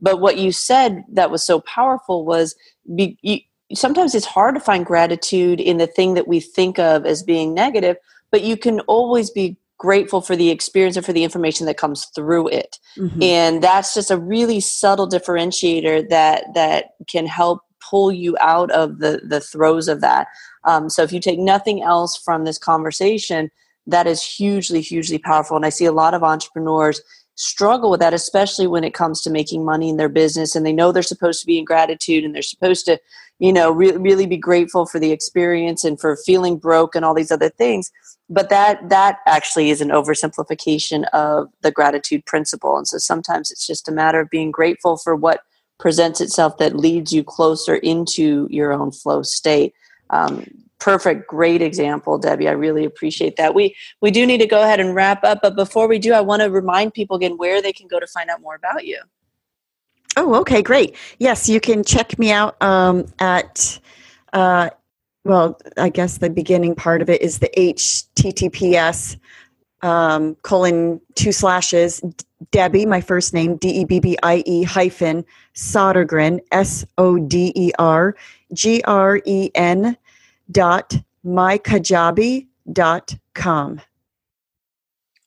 But 0.00 0.20
what 0.20 0.38
you 0.38 0.52
said 0.52 1.04
that 1.12 1.30
was 1.30 1.44
so 1.44 1.60
powerful 1.60 2.26
was 2.26 2.56
be, 2.94 3.18
you, 3.22 3.38
sometimes 3.74 4.14
it's 4.14 4.26
hard 4.26 4.54
to 4.56 4.60
find 4.60 4.84
gratitude 4.84 5.60
in 5.60 5.78
the 5.78 5.86
thing 5.86 6.14
that 6.14 6.28
we 6.28 6.40
think 6.40 6.78
of 6.78 7.06
as 7.06 7.22
being 7.22 7.54
negative, 7.54 7.96
but 8.30 8.42
you 8.42 8.56
can 8.56 8.80
always 8.80 9.30
be 9.30 9.56
grateful 9.78 10.20
for 10.20 10.36
the 10.36 10.50
experience 10.50 10.96
and 10.96 11.06
for 11.06 11.14
the 11.14 11.24
information 11.24 11.64
that 11.66 11.78
comes 11.78 12.04
through 12.14 12.48
it. 12.48 12.78
Mm-hmm. 12.98 13.22
And 13.22 13.62
that's 13.62 13.94
just 13.94 14.10
a 14.10 14.18
really 14.18 14.60
subtle 14.60 15.08
differentiator 15.08 16.10
that 16.10 16.44
that 16.54 16.90
can 17.08 17.26
help 17.26 17.62
pull 17.80 18.12
you 18.12 18.36
out 18.40 18.70
of 18.72 18.98
the 18.98 19.22
the 19.24 19.40
throes 19.40 19.88
of 19.88 20.02
that. 20.02 20.28
Um, 20.64 20.90
so 20.90 21.02
if 21.02 21.12
you 21.12 21.20
take 21.20 21.38
nothing 21.38 21.82
else 21.82 22.16
from 22.16 22.44
this 22.44 22.58
conversation, 22.58 23.50
that 23.86 24.06
is 24.06 24.22
hugely, 24.22 24.80
hugely 24.80 25.18
powerful. 25.18 25.56
And 25.56 25.64
I 25.64 25.70
see 25.70 25.86
a 25.86 25.92
lot 25.92 26.14
of 26.14 26.22
entrepreneurs 26.22 27.00
struggle 27.40 27.90
with 27.90 28.00
that, 28.00 28.12
especially 28.12 28.66
when 28.66 28.84
it 28.84 28.92
comes 28.92 29.22
to 29.22 29.30
making 29.30 29.64
money 29.64 29.88
in 29.88 29.96
their 29.96 30.10
business 30.10 30.54
and 30.54 30.66
they 30.66 30.74
know 30.74 30.92
they're 30.92 31.02
supposed 31.02 31.40
to 31.40 31.46
be 31.46 31.58
in 31.58 31.64
gratitude 31.64 32.22
and 32.22 32.34
they're 32.34 32.42
supposed 32.42 32.84
to, 32.84 33.00
you 33.38 33.50
know, 33.50 33.70
re- 33.70 33.96
really 33.96 34.26
be 34.26 34.36
grateful 34.36 34.84
for 34.84 34.98
the 34.98 35.10
experience 35.10 35.82
and 35.82 35.98
for 35.98 36.18
feeling 36.26 36.58
broke 36.58 36.94
and 36.94 37.02
all 37.02 37.14
these 37.14 37.30
other 37.30 37.48
things. 37.48 37.90
But 38.28 38.50
that 38.50 38.90
that 38.90 39.20
actually 39.26 39.70
is 39.70 39.80
an 39.80 39.88
oversimplification 39.88 41.08
of 41.14 41.48
the 41.62 41.70
gratitude 41.70 42.26
principle. 42.26 42.76
And 42.76 42.86
so 42.86 42.98
sometimes 42.98 43.50
it's 43.50 43.66
just 43.66 43.88
a 43.88 43.92
matter 43.92 44.20
of 44.20 44.28
being 44.28 44.50
grateful 44.50 44.98
for 44.98 45.16
what 45.16 45.40
presents 45.78 46.20
itself 46.20 46.58
that 46.58 46.76
leads 46.76 47.10
you 47.10 47.24
closer 47.24 47.76
into 47.76 48.46
your 48.50 48.70
own 48.70 48.92
flow 48.92 49.22
state. 49.22 49.72
Um, 50.10 50.44
perfect 50.80 51.28
great 51.28 51.62
example 51.62 52.18
debbie. 52.18 52.48
I 52.48 52.52
really 52.52 52.84
appreciate 52.84 53.36
that. 53.36 53.54
We 53.54 53.76
we 54.00 54.10
do 54.10 54.26
need 54.26 54.38
to 54.38 54.46
go 54.46 54.62
ahead 54.62 54.80
and 54.80 54.94
wrap 54.94 55.22
up 55.24 55.40
but 55.42 55.54
before 55.54 55.86
we 55.86 55.98
do 55.98 56.12
i 56.12 56.20
want 56.20 56.42
to 56.42 56.50
remind 56.50 56.94
people 56.94 57.16
again 57.16 57.36
where 57.36 57.62
they 57.62 57.72
can 57.72 57.86
go 57.86 58.00
to 58.00 58.06
find 58.06 58.30
out 58.30 58.40
more 58.40 58.54
about 58.56 58.86
you. 58.86 59.00
Oh 60.16 60.34
okay 60.36 60.62
great. 60.62 60.96
Yes 61.18 61.48
you 61.48 61.60
can 61.60 61.84
check 61.84 62.18
me 62.18 62.32
out 62.32 62.60
um, 62.62 63.06
at 63.18 63.78
uh, 64.32 64.70
well 65.24 65.60
i 65.76 65.88
guess 65.88 66.18
the 66.18 66.30
beginning 66.30 66.74
part 66.74 67.02
of 67.02 67.10
it 67.10 67.20
is 67.20 67.38
the 67.38 67.50
https 67.56 69.18
um, 69.82 70.34
colon 70.36 71.00
two 71.14 71.32
slashes 71.32 72.02
debbie 72.50 72.86
my 72.86 73.00
first 73.00 73.34
name 73.34 73.56
d-e-b-b-i-e 73.56 74.62
hyphen 74.62 75.24
sodergren 75.54 76.40
s-o-d-e-r 76.52 78.16
g-r-e-n 78.52 79.96
dot 80.50 80.94
dot 82.72 83.14
com. 83.34 83.80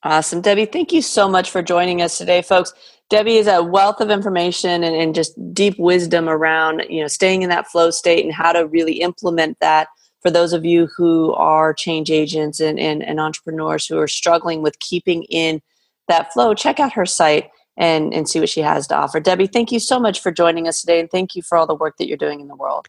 Awesome. 0.03 0.41
Debbie, 0.41 0.65
thank 0.65 0.91
you 0.91 1.01
so 1.01 1.29
much 1.29 1.49
for 1.49 1.61
joining 1.61 2.01
us 2.01 2.17
today, 2.17 2.41
folks. 2.41 2.73
Debbie 3.09 3.37
is 3.37 3.47
a 3.47 3.63
wealth 3.63 4.01
of 4.01 4.09
information 4.09 4.83
and, 4.83 4.95
and, 4.95 5.15
just 5.15 5.33
deep 5.53 5.77
wisdom 5.79 6.27
around, 6.27 6.83
you 6.89 7.01
know, 7.01 7.07
staying 7.07 7.41
in 7.41 7.49
that 7.49 7.67
flow 7.67 7.89
state 7.89 8.25
and 8.25 8.33
how 8.33 8.51
to 8.51 8.67
really 8.67 9.01
implement 9.01 9.57
that 9.61 9.87
for 10.21 10.31
those 10.31 10.51
of 10.51 10.65
you 10.65 10.87
who 10.97 11.33
are 11.35 11.73
change 11.73 12.09
agents 12.09 12.59
and, 12.59 12.79
and, 12.79 13.03
and 13.03 13.19
entrepreneurs 13.19 13.85
who 13.85 13.97
are 13.97 14.07
struggling 14.07 14.61
with 14.61 14.79
keeping 14.79 15.23
in 15.23 15.61
that 16.07 16.33
flow. 16.33 16.53
Check 16.53 16.79
out 16.79 16.93
her 16.93 17.05
site 17.05 17.49
and, 17.77 18.13
and 18.13 18.27
see 18.27 18.39
what 18.39 18.49
she 18.49 18.61
has 18.61 18.87
to 18.87 18.95
offer. 18.95 19.19
Debbie, 19.19 19.47
thank 19.47 19.71
you 19.71 19.79
so 19.79 19.99
much 19.99 20.19
for 20.19 20.31
joining 20.31 20.67
us 20.67 20.81
today 20.81 20.99
and 20.99 21.09
thank 21.11 21.35
you 21.35 21.41
for 21.41 21.57
all 21.57 21.67
the 21.67 21.75
work 21.75 21.97
that 21.97 22.07
you're 22.07 22.17
doing 22.17 22.39
in 22.41 22.47
the 22.47 22.55
world. 22.55 22.87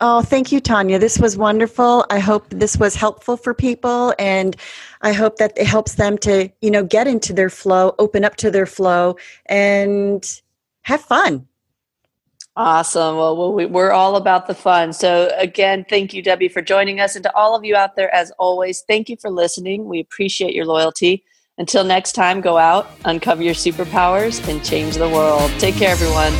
Oh, 0.00 0.22
thank 0.22 0.50
you, 0.52 0.60
Tonya. 0.60 0.98
This 0.98 1.18
was 1.18 1.36
wonderful. 1.36 2.04
I 2.10 2.18
hope 2.18 2.48
this 2.50 2.76
was 2.76 2.94
helpful 2.94 3.36
for 3.36 3.54
people, 3.54 4.14
and 4.18 4.56
I 5.02 5.12
hope 5.12 5.36
that 5.36 5.52
it 5.56 5.66
helps 5.66 5.94
them 5.94 6.18
to, 6.18 6.50
you 6.60 6.70
know, 6.70 6.82
get 6.82 7.06
into 7.06 7.32
their 7.32 7.50
flow, 7.50 7.94
open 7.98 8.24
up 8.24 8.36
to 8.36 8.50
their 8.50 8.66
flow, 8.66 9.16
and 9.46 10.40
have 10.82 11.00
fun. 11.00 11.46
Awesome. 12.56 13.16
Well, 13.16 13.52
we're 13.52 13.90
all 13.90 14.14
about 14.14 14.46
the 14.46 14.54
fun. 14.54 14.92
So, 14.92 15.32
again, 15.36 15.84
thank 15.88 16.14
you, 16.14 16.22
Debbie, 16.22 16.48
for 16.48 16.62
joining 16.62 17.00
us. 17.00 17.16
And 17.16 17.22
to 17.24 17.34
all 17.34 17.56
of 17.56 17.64
you 17.64 17.74
out 17.74 17.96
there, 17.96 18.14
as 18.14 18.30
always, 18.38 18.82
thank 18.82 19.08
you 19.08 19.16
for 19.20 19.28
listening. 19.28 19.86
We 19.86 19.98
appreciate 19.98 20.54
your 20.54 20.66
loyalty. 20.66 21.24
Until 21.58 21.84
next 21.84 22.12
time, 22.12 22.40
go 22.40 22.56
out, 22.56 22.88
uncover 23.04 23.42
your 23.42 23.54
superpowers, 23.54 24.46
and 24.48 24.64
change 24.64 24.96
the 24.96 25.08
world. 25.08 25.50
Take 25.58 25.76
care, 25.76 25.90
everyone. 25.90 26.32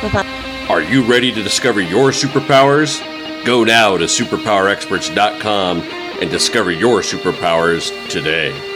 Bye 0.00 0.22
bye. 0.22 0.41
Are 0.68 0.80
you 0.82 1.02
ready 1.04 1.32
to 1.32 1.42
discover 1.42 1.80
your 1.80 2.10
superpowers? 2.10 3.00
Go 3.44 3.64
now 3.64 3.96
to 3.96 4.04
superpowerexperts.com 4.04 5.80
and 5.80 6.30
discover 6.30 6.70
your 6.70 7.00
superpowers 7.00 7.90
today. 8.08 8.71